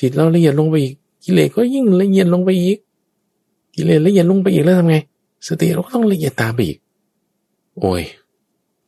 [0.00, 2.78] จิตเราละเอียดลงไปอีก กิเลสก็ยิ่งละเอียดลงไปอีก
[3.74, 4.96] กิเลสละเอียดลงไปอีกแล้วทำไง
[5.48, 6.78] สติเราก็ต้องละเอียดตามไปอีก
[7.80, 8.02] โอ้ย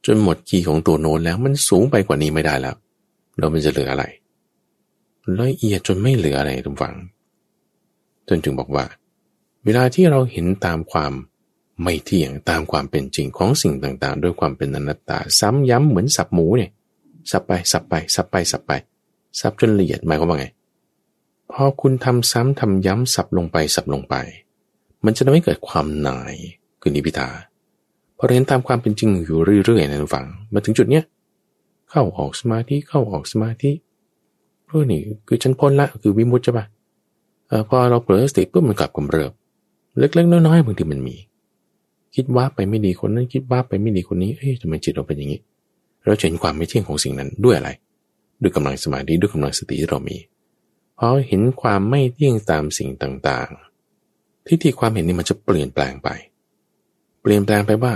[0.07, 2.77] จนหมดกีของตัวโน้นแล้วมันสูงไปกว่านี้ไม่ได้แล้ว
[3.37, 4.05] แล้วมันจะเหลืออะไร
[5.41, 6.95] ละเอียดจนไม่เหลืออะไรทุกฝัง
[8.29, 8.85] จนจึงบอกว่า
[9.65, 11.13] เวลาที่เราเห็นตามความ
[11.83, 16.71] ไม่เที่ยงตามความเป็นจริงของสิ่งต่างๆ ด้วยความเป็นอนัตตา ซ้ำย้ำเหมือนสับหมูเนี่ย
[17.31, 18.71] สับไปสับไปสับไปสับไป
[19.41, 20.47] สับจนละเอียดหมายความว่าไง
[21.53, 24.15] พอคุณทำซ้ำทำย้ำสับลงไปสับลงไป
[25.05, 26.35] มันจะทำให้เกิดความหน่าย
[26.81, 27.29] คือนิพิทา
[28.19, 31.05] พอเห็นตามความเป็นจริงอยู่เรื่อยๆนะทุกฝังมาถึงจุดเนี้ย
[31.91, 33.71] เข้าออกสมาธิเข้าออกสมาธิ
[34.67, 36.67] เพื่อนี่คือฉันพ้นละคือวิมุตใช่ปะ
[37.69, 39.33] พอเราเผลอสติปุ๊บมันกลับกำเริบ
[39.99, 41.17] เล็กๆน้อยๆบางทีมันมี
[42.15, 45.41] คิดว่าไปไม่ดีคนนั้นคิดว่าไปไม่ดีคนนี้เฮ้ยทำไมจิตเราเป็นอย่างนี้
[46.05, 47.71] เราเห็นความไม่เที่ยงของสิ่งนั้นด้วยอะไร
[48.43, 50.17] ด้วยกำลังสมาธิด้วยกำลังสติที่เรามี
[50.99, 56.09] พอเห็นความไม่เที่ยงตามสิ่งต่างๆ ทิฏฐิความเห็นนี่มันจะเปลี่ยนแปลงไป
[57.23, 57.95] เปลี่ยนแปลงไปว่า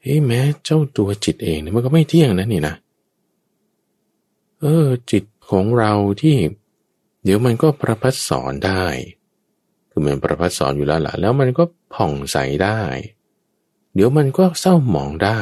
[0.00, 2.74] เฮ้ยแม้เจ้าตัวจิตเองเนี่ยมันก็ไม่เที่ยงนะนี่นะ
[4.60, 6.36] เออ จิตของเราที่
[7.24, 8.84] เดี๋ยวมันก็ประพัดสอนได้
[9.90, 11.64] คือมันประพัดสอนอยู่แล้วล่ะ แล้วมันก็
[11.94, 12.80] ผ่องใสได้
[13.94, 15.40] เดี๋ยวมันก็เศร้าหมองได้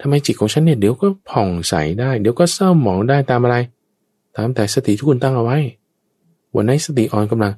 [0.00, 3.56] ทำไมจิตของฉันเนี่ยเดี๋ยวก็ผ่องใสได้ เดี๋ยวก็เศร้าหมองได้ตามอะไร
[4.36, 5.58] ตามแต่สติที่คุณตั้งเอาไว้
[6.54, 7.54] วันไหนสติอ่อนกำลัง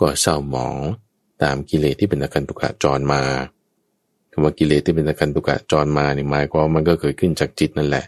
[0.00, 0.76] ก็เศร้าหมอง
[1.42, 3.22] ตามกิเลสที่เป็นอาการตุกะจรมา
[4.32, 8.04] คำว่ากิเลสที่เป็นอาการตุกะจรมาเนี่ยหมายความมันก็เกิดขึ้นจากจิตนั่นแหละ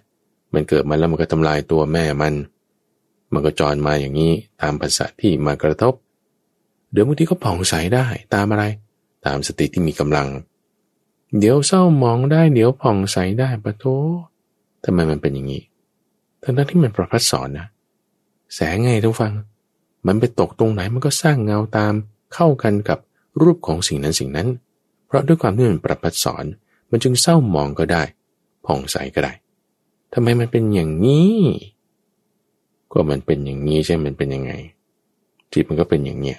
[0.55, 2.35] มันเกิดมาแล้วมันก็ทำลายตัวแม่มัน
[3.33, 4.33] มันก็จรมาอย่างนี้
[4.63, 5.95] ตามภาษาที่มากระทบ
[6.93, 8.65] เดี๋ยวบางทีก็ผ่องใสได้ตามอะไร
[9.27, 10.29] ตามสติที่มีกำลัง
[11.39, 13.85] เดี๋ยวเศร้ามองได้ เดี๋ยวผ่องใสได้ปะโถ
[14.85, 15.63] ทำไมมันเป็นอย่างนี้
[16.43, 17.67] ทั้งนั้นที่มันประพัดสอนนะ
[18.55, 19.33] แสงไงทุกฟัง
[20.07, 21.93] มันไปตกตรงไหนมันก็สร้างเงาตาม
[22.35, 22.99] เข้ากันกับ
[23.43, 24.49] รูปของสิ่งนั้นสิ่งนั้น
[25.07, 26.45] เพราะด้วยความที่มันประพัดสอน
[26.91, 28.03] มันจึงเศร้ามองก็ได้
[28.67, 29.33] ผ่องใสก็ได้
[30.13, 31.37] ทำไมมันเป็นอย่างนี้
[32.93, 34.53] ก็มันเป็นอย่างนี้ใช่ มันเป็นยังไง
[35.53, 36.39] จิตมันก็เป็นอย่างเนี้ย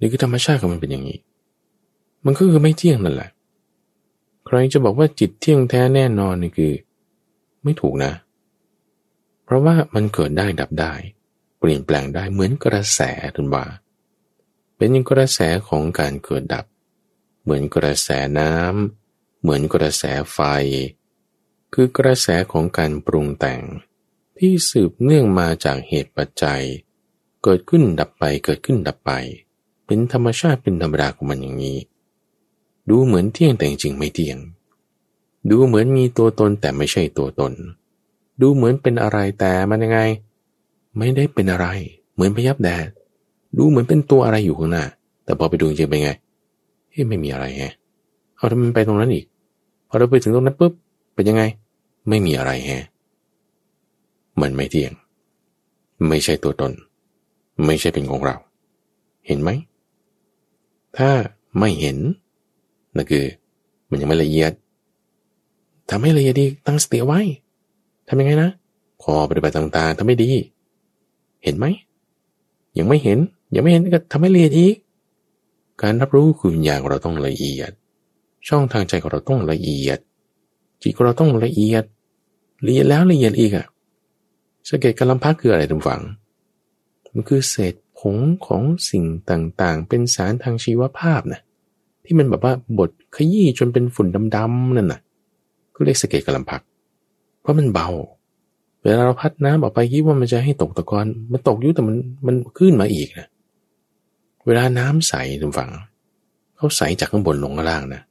[0.00, 1.18] นี่คือธรรมชาติของมันเป็นอย่างนี้
[2.24, 3.30] มันก็คือไม่เที่ยงนั่นแหละ
[4.52, 6.74] ใครจะบอกว่าจิตเที่ยงแท้แน่นอนนี่คือ
[7.62, 8.12] ไม่ถูกนะ
[9.44, 10.94] เพราะว่ามันเกิดได้ดับได้
[11.58, 13.00] เปลี่ยนแปลงได้เหมือนกระแส
[13.36, 13.64] ทุนว่า
[14.76, 16.64] เป็นยังกระแสของการเกิดดับ
[17.42, 20.38] เหมือนกระแสน้ำเหมือนกระแสไฟ
[21.74, 23.60] คือกระแสของการปรุงแต่ง
[24.38, 26.62] ที่สืบเนื่องมาจากเหตุปัจจัย
[27.42, 29.10] เกิดขึ้นดับไปเกิดขึ้นดับไป
[29.86, 31.78] เป็นธรรมชาติเป็นธรรมดาของมันอย่างนี้
[32.88, 34.38] ดูเหมือนเที่ยงแต่จริงไม่เที่ยง
[35.50, 37.52] ดูเหมือนมีตัวตนแต่ไม่ใช่ตัวตน
[38.40, 40.00] ดูเหมือนเป็นอะไรแต่มันยังไง
[40.96, 41.66] ไม่ได้เป็นอะไร
[42.14, 42.86] เหมือนพยับแดด
[43.56, 44.84] ดูเหมือนเป็นตัวอะไรอยู่ข้างหน้า
[45.24, 46.10] แต่พอไปดูจริงเป็นไง
[46.90, 47.62] เฮ้ไม่มีอะไรแฮ
[48.36, 49.24] เอาทำไมไปตรงนั้นอีก
[49.88, 50.72] พอเราไปถึงตรงนั้นปุ๊บ
[51.14, 51.42] เป็นยังไง
[52.08, 52.70] ไม่มีอะไรแฮ
[54.40, 54.92] มันไม่เที่ยง
[56.08, 56.72] ไม่ใช่ตัวตน
[57.64, 58.36] ไม่ใช่เป็นของเรา
[59.26, 59.50] เห็นไหม
[60.96, 61.10] ถ้า
[61.58, 61.98] ไม่เห็น
[62.96, 63.24] นั่นคือ
[63.90, 64.52] มันยังไม่ละเอียด
[65.90, 67.20] ทำให้ละเอียดดีตั้งสติไว้
[68.08, 68.50] ทำยังไงนะ
[69.02, 70.30] พอปฏิบัติต่างๆทำไม่ดี
[71.42, 71.66] เห็นไหม
[72.78, 73.18] ยังไม่เห็น
[73.54, 74.74] ยังไม่เห็นก็ทำให้ละเอียดอีก
[75.82, 77.70] การรับรู้คือวิญญาณของเราต้องละเอียด
[78.48, 79.98] ช่องทางใจของเราต้องละเอียด
[80.82, 81.84] จิตของเราต้องละเอียด
[82.66, 83.66] ละเอียดแล้วละเอียดอีกอะ
[84.68, 86.02] สเกตกำลังพักคืออะไรทุกฝัง
[87.12, 88.16] มันคือเศษผง
[88.46, 91.40] ของสิ่งต่างๆ เป็นสารทางชีวภาพนะ
[92.04, 95.00] ที่มันแบบว่าบดขยี้จนเป็นฝุ่นดำๆนั่นน่ะ
[95.74, 96.62] ก็เรียกสเก็ตกำลังพัก
[97.40, 97.88] เพราะมันเบา
[98.82, 101.96] เวลาเราพัดน้ำออกไปคิดว่ามันจะให้ตกตะกอนมันตกยุ่แต่มัน
[102.26, 103.26] มันขึ้นมาอีกนะ
[104.46, 105.70] เวลาน้ำใสทุกฝั่ง
[106.56, 108.02] เขาใสจากข้างบนลงข้างล่างนะ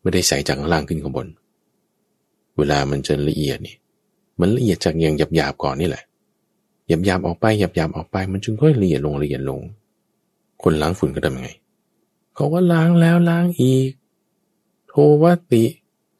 [0.00, 1.26] ไม่ได้ใสจากข้างล่างขึ้นข้างบน
[2.58, 3.76] เวลามันจะละเอียดนี่
[4.40, 6.04] มันละเอียดจากอย่างหยาบๆก่อนนี่แหละ
[6.88, 9.60] หยาบๆออกไปหยาบๆออกไป มันจึงค่อยละเอียดลงละเอียดลง
[10.62, 11.50] คนล้างฝุ่นก็ทำยังไง
[12.34, 13.90] เขาว่าล้างแล้วล้างอีก
[14.88, 15.64] โทวติ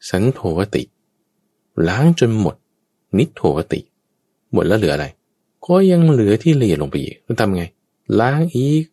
[0.09, 0.83] สันโทวติ
[1.87, 2.55] ล้างจนหมด
[3.17, 3.79] นิโทวติ
[4.53, 5.07] หมดแล้วเหลืออะไร
[5.65, 7.63] ก็ยังเหลือที่ละเอียดลงไปอีกต้องทำไง
[8.19, 8.83] ล้างอีก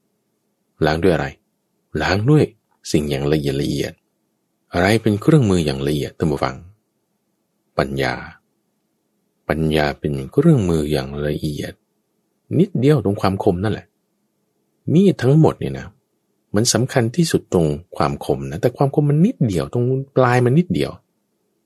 [0.84, 1.26] ล้างด้วยอะไร
[2.02, 2.44] ล้างด้วย
[2.92, 3.92] สิ่งอย่างละเอียดละเอียด
[4.72, 6.56] อะไรเป็นเครื่องมืออย่างละเอียดท่านผู้ฟัง
[7.78, 8.14] ปัญญา
[9.48, 11.72] ปัญญาเป็นเครื่องมืออย่างละเอียด
[12.58, 13.86] นิดเดียวตรงความคมนั่นแหละ
[14.92, 15.86] มีดทั้งหมดเนี่ยนะ
[16.54, 19.84] มันสำคัญที่สุดตรงความคมนะแต่ความคมมันนิดเดียว ตรง
[20.16, 20.90] ปลายมันนิดเดียว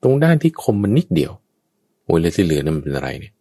[0.02, 1.32] ตรงด้านที่คมมันนิดเดียว
[2.04, 3.32] โอ้ยแล้วที่เหลือนั่นมันเป็นอะไรเนี่ย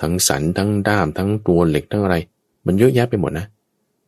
[0.00, 2.16] ทั้งสันทั้งด้ามทั้งตัวเหล็กทั้งอะไร
[2.66, 3.46] มันเยอะแยะไปหมดนะ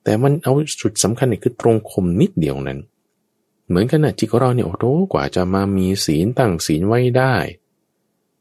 [0.04, 2.78] แต่มันเอาจุดสำคัญเนี่ยคือตรงคมนิดเดียวนั้น
[3.68, 7.34] เหมือนกันนะจิตของเราเนี่ยโอ้โหกว่าจะมามีศีลตั้งศีลไว้ได้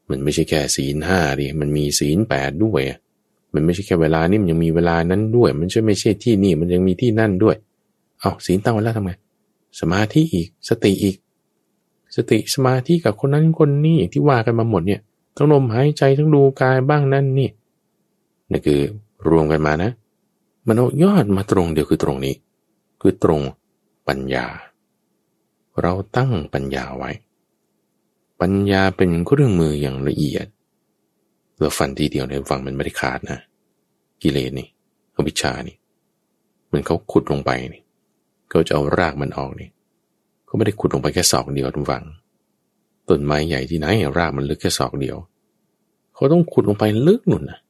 [0.08, 2.82] มันไม่ใช่แค่ศีลห้าดิมันมีศีลแปดด้วย
[3.54, 7.56] มันไม่ใช่แค่เวลานี่มันยังมีเวลานั้นด้วย มันจะไม่ใช่ที่นี่มันยังมีที่นั่นด้วย
[8.22, 9.12] เอาศีลตั้งไว้แล้วทำไง
[9.80, 11.16] สมาธิอีกสติอีก
[12.16, 15.00] สติสมาธิกับคนนั้นคนนี้ที่ว่ากันมาหมดเนี่ย
[15.36, 17.48] ทั้งลมหายใจทั้งดูกายบ้างนั่นนี่
[18.50, 18.80] นี่คือ
[19.28, 19.90] รวมกันมานะ
[20.66, 22.34] มันเอายอดมาตรงเดียวคือตรงนี้
[23.00, 23.40] คือตรง
[24.08, 24.46] ปัญญา
[25.82, 27.10] เราตั้งปัญญาไว้
[28.40, 30.46] ปัญญาเป็นเครื่องมืออย่างละเอียด
[31.58, 33.38] เราฟันทีเดียวในฟังมันไม่ได้ขาดนะ
[34.22, 34.68] กิเลสนี่
[35.14, 35.76] อวิชชานี่
[36.70, 37.82] มันเขาขุดลงไปนี่
[38.52, 39.70] เขาจะเอารากมันออกนี่
[40.46, 42.04] เขาไม่ได้ขุดลงไปแค่ศอกเดียวทุกฝัง
[43.08, 43.86] ต้นไม้ใหญ่ที่ไหน
[44.16, 45.16] รากมันลึกแค่ศอกเดียว
[46.14, 47.60] เขาต้องขุดลงไปลึกหนุนนะ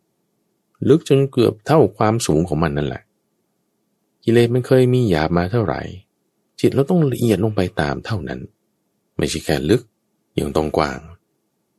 [0.88, 3.02] ลึกจนเกือบเท่าความสูงของมันนั่นแหละ
[4.24, 5.80] กิเลสมันเคยมีหยาบมาเท่าไหร่
[6.60, 8.40] จิตเราต้องละเอียดลงไปตามเท่านั้น
[9.18, 9.82] ไม่ใช่แค่ลึก
[10.38, 10.98] ยังต้องกว้าง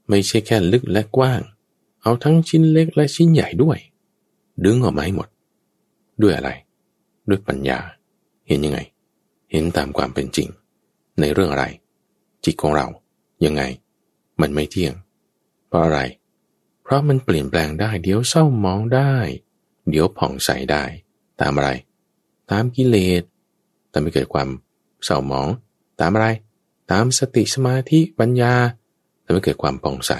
[0.10, 1.42] ไม่ใช่แค่ลึกและกว้าง
[2.02, 3.78] เอาทั้งชิ้นเล็กและชิ้นใหญ่ด้วย
[4.66, 5.28] ดึงออกมาให้หมด
[6.22, 6.50] ด้วยอะไร
[7.30, 7.80] ด้วยปัญญา
[8.48, 8.80] เห็นยังไง
[9.54, 10.50] เห็นตามความเป็นจริง
[11.20, 11.66] ในเรื่องอะไร
[12.46, 12.88] จิตของเรา
[13.46, 13.64] ยังไง
[14.42, 14.94] มันไม่เที่ยง
[15.68, 16.00] เพราะอะไร
[16.84, 19.14] เพราะมันเปลี่ยนแปลงได้ เดี๋ยวเศร้ามองได้
[19.90, 20.84] เดี๋ยวผ่องใสได้
[21.42, 21.70] ตามอะไร
[22.52, 23.24] ตามกิเลส
[23.90, 24.50] แต่ไม่เกิดความ
[25.06, 25.48] เศร้ามอง
[26.00, 26.28] ตามอะไร
[26.92, 28.54] ตามสติสมาธิปัญญา
[29.22, 30.12] แต่ไม่เกิดความผ่องใส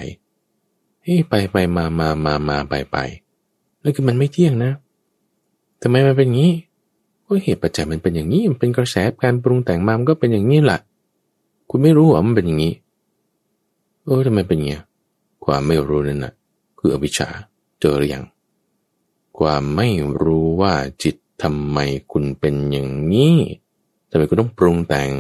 [1.04, 2.98] เฮ้ไปไปมามามามาไปไป
[3.82, 4.72] แล้วคือมันไม่เที่ยงนะ
[5.82, 6.54] ทำไมมันเป็นอย่างนี้
[7.34, 10.80] ก็เหตุปัจจัยมันเป็นอย่างนี้ มันเป็นกระแสการปรุงแต่งมามันก็เป็นอย่างนี้แหละ
[11.70, 12.74] คุณไม่รู้หรอมันเป็นอย่างนี้
[14.06, 14.80] เออทำไมเป็นอย่างนี้
[15.46, 16.34] ความไม่รู้นั่นน่ะ
[16.80, 17.30] คืออวิชชา
[17.80, 18.24] เจอหรือยัง
[19.38, 19.88] ความไม่
[20.24, 20.74] รู้ว่า
[21.04, 21.78] จิตทำไม
[22.12, 23.36] คุณเป็นอย่างนี้
[24.10, 25.12] ทำไมคุณต้องปรุงแต่ง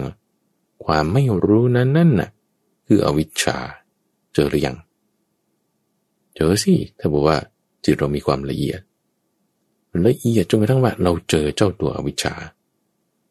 [0.85, 2.29] ความไม่รู้นั้นนั่นน่ะ
[2.87, 3.57] คืออวิชชา
[4.33, 4.77] เจอหรือยัง
[6.35, 7.37] เจอสิถ้าบอกว่า
[7.83, 8.81] จิตเรามีความละเอียด
[10.07, 12.33] ละเอียดจนกระทั่งว่าเราเจอเจ้าตัวอวิชชา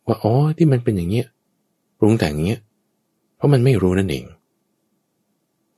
[0.07, 1.27] ว่าอ๋อที่มันเป็นอย่างเงี้ย
[1.99, 2.61] ปรุงแต่งอย่างเงี้ย
[3.37, 4.25] เพราะมันไม่รู้นั่นเอง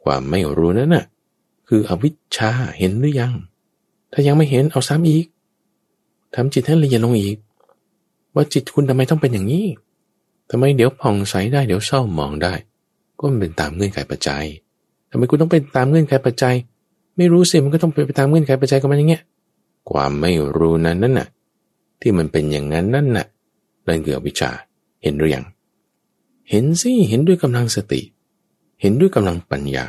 [0.05, 1.05] ความไม่รู้นั่นน่ะ
[1.69, 3.35] คืออวิชชาเห็นหรือยัง
[4.13, 5.27] ถ้ายังไม่เห็นเอาซ้ำอีก
[6.35, 7.37] ทำจิตให้ละเอียดลงอีก
[8.35, 9.67] ว่าจิตคุณทำไมต้องเป็นอย่างนี้
[10.51, 12.55] ทำไมเดี๋ยวผ่องใสได้เดี๋ยวเศร้ามองได้
[13.19, 14.45] ก็มันเป็นตามเงื่อนไขปัจจัย
[15.11, 16.55] ทำไมคุณต้องเป็นตามเงื่อนไขปัจจัย
[17.17, 19.23] ไม่รู้สิมันก็ต้องเป็นไปตามเงื่อนไขปัจจัยก็มันอย่างเงี้ย
[19.91, 21.29] ความไม่รู้นั้นนั่นน่ะ
[22.01, 23.27] ที่มันเป็นอย่างนั้นนั่นน่ะ
[23.89, 24.51] นั่นคืออวิชชา
[25.03, 25.45] เห็นหรือยัง
[26.51, 28.01] เห็นสิเห็นด้วยกำลังสติ
[28.81, 29.87] เห็นด้วยกำลังปัญญา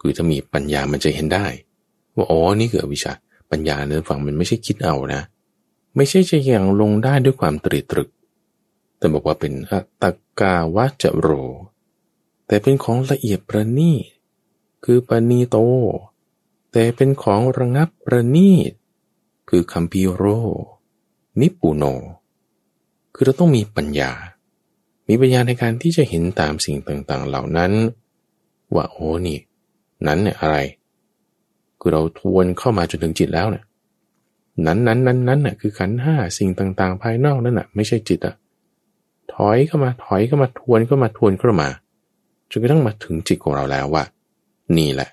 [0.00, 1.46] คือถ้ามีปัญญามันจะเห็นได้
[2.14, 3.12] ว่าอ๋อนี่คืออวิชชา
[3.50, 5.22] ปัญญาเนื้อฝั่งมันไม่ใช่คิดเอานะ
[5.96, 8.08] ไม่ใช่จะอย่างลงได้ด้วยความตรีตรึก
[8.98, 10.04] แต่บอกว่าเป็นอัต
[10.40, 11.28] กาวะจะโร
[12.46, 14.04] แต่เป็นของละเอียดประณีต
[14.84, 15.58] คือปณีโต
[16.72, 18.72] แต่เป็นของระงับประณีต
[19.54, 20.24] คือคัมพีโร
[21.40, 21.84] นิปูโน
[23.14, 24.10] คือเราต้องมีปัญญา
[25.08, 27.72] มีปัญญาในการที่จะเห็นตามสิ่งต่างๆ เหล่านั้น
[28.74, 29.38] ว่าโอ้นี่
[30.06, 30.56] นั้นเนี่ยอะไร
[31.80, 33.64] คือเราทวนเข้ามาจนถึงจิตแล้วเนี่ย
[34.66, 38.34] นั้นนั้นนั้นนั้นน่ะคือขันห้าสิ่งต่างๆ ภายนอกนั่นน่ะไม่ใช่จิตอะ
[39.34, 41.68] ถอยเข้ามาถอยเข้ามาทวนเข้ามาทวนเข้ามา
[42.50, 44.04] จนกระทั่งมาถึงจิตของเราแล้วว่า
[44.76, 45.08] นี่แหละ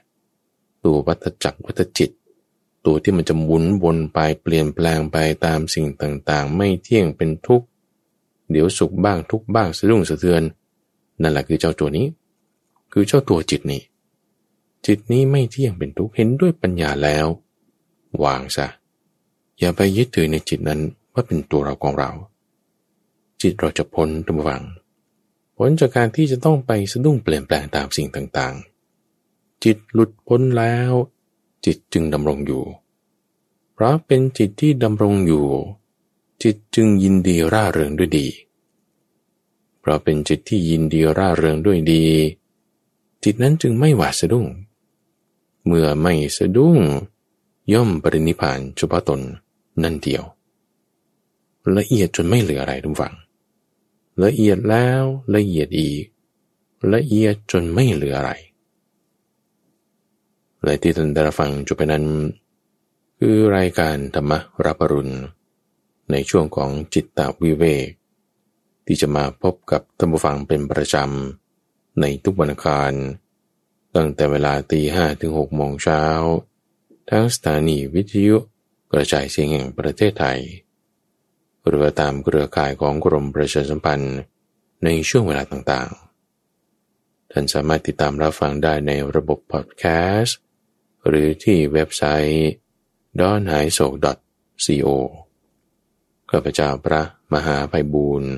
[0.84, 2.12] ตัววัตจักรวัตจิต
[2.86, 7.68] ตัวที่มันจะหมุนวนไปเปลี่ยนแปลงไปตามสิ่งต่างๆ ไม่เที่ยงเป็นทุกข์
[8.52, 10.42] เดี๋ยวสุขบ้างทุกบ้างสะดุ้งสะเทือน
[11.22, 12.08] นั่นแหละคือเจ้าตัวนี้
[12.92, 13.82] คือเจ้าตัวจิตนี้
[14.86, 17.26] จิตนี้ไม่เที่ยงเป็นทุกข์เห็นด้วยปัญญาแล้ว
[18.24, 18.68] วางซะ
[19.60, 20.82] อย่าไปยึดถือในจิตนั้น
[21.14, 22.12] ว่าเป็นตัวเราของเรา
[23.42, 24.64] จิตเราจะพ้นทุกฝัง
[25.58, 30.92] พ้นจากการที่จะต้องไปสะดุ้งเปลี่ยนแปลงตามสิ่งต่างๆ จิตหลุดพ้นแล้ว
[31.66, 32.64] จิตจึงดำรงอยู่
[33.74, 35.46] เพราะเป็นจิตที่ดำรงอยู่
[36.44, 38.28] จิตจึงยินดีร่าเริงด้วยดี
[39.80, 42.04] เพราะเป็นจิตที่ยินดีร่าเริงด้วยดี
[43.24, 44.46] จิตนั้นจึงไม่หวาดสะดุ้ง
[45.66, 46.80] เมื่อไม่สะดุ้ง
[47.74, 49.20] ย่อมปรินิพานเฉพาะตน
[49.84, 50.24] นั่นเดียว
[51.78, 53.14] ละเอียดจนไม่เหลืออะไรทุกฝัง
[54.24, 55.04] ละเอียดแล้ว
[55.36, 56.04] ละเอียดอีก
[56.94, 58.32] ละเอียดจนไม่เหลืออะไร
[60.64, 62.06] และที่ท่านได้ฟังจบไปนั้น
[63.20, 64.32] คือรายการธรรม
[64.66, 65.16] รับปรุณ
[66.12, 67.90] ในช่วงของจิตตวิเวก
[68.86, 72.94] ที่จะมาพบกับท่านผู้ฟังเป็นประจำ ในทุกวันอังคาร
[73.96, 76.04] ตั้งแต่เวลาตีห้ถึงหกโมงเช้า
[77.10, 78.38] ทั้งสถานีวิทยุ
[78.92, 80.40] กระจายเสียงแห่งประเทศไทย
[81.68, 84.18] หรือตามเครือข่ายของกรมประชาสัมพันธ์
[84.84, 89.84] ในช่วงเวลาต่างๆ ท่านสามารถติดตามรับฟังได้ในระบบพอดแค
[90.20, 90.40] สต์
[91.08, 92.50] หรือที่เว็บไซต์
[93.20, 93.88] d o n h a i s o
[94.66, 94.88] co
[96.32, 97.02] ข้าพเจ้าพระ
[97.34, 98.32] มหาไพบูรณ์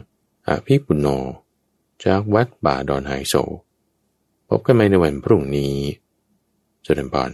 [0.47, 1.07] อภิปุโน
[2.05, 3.33] จากวัดบ่าดอนไฮโซ
[4.49, 5.75] พบกันใหม่ในวันพรุ่งนี้
[6.85, 7.31] จุดนพร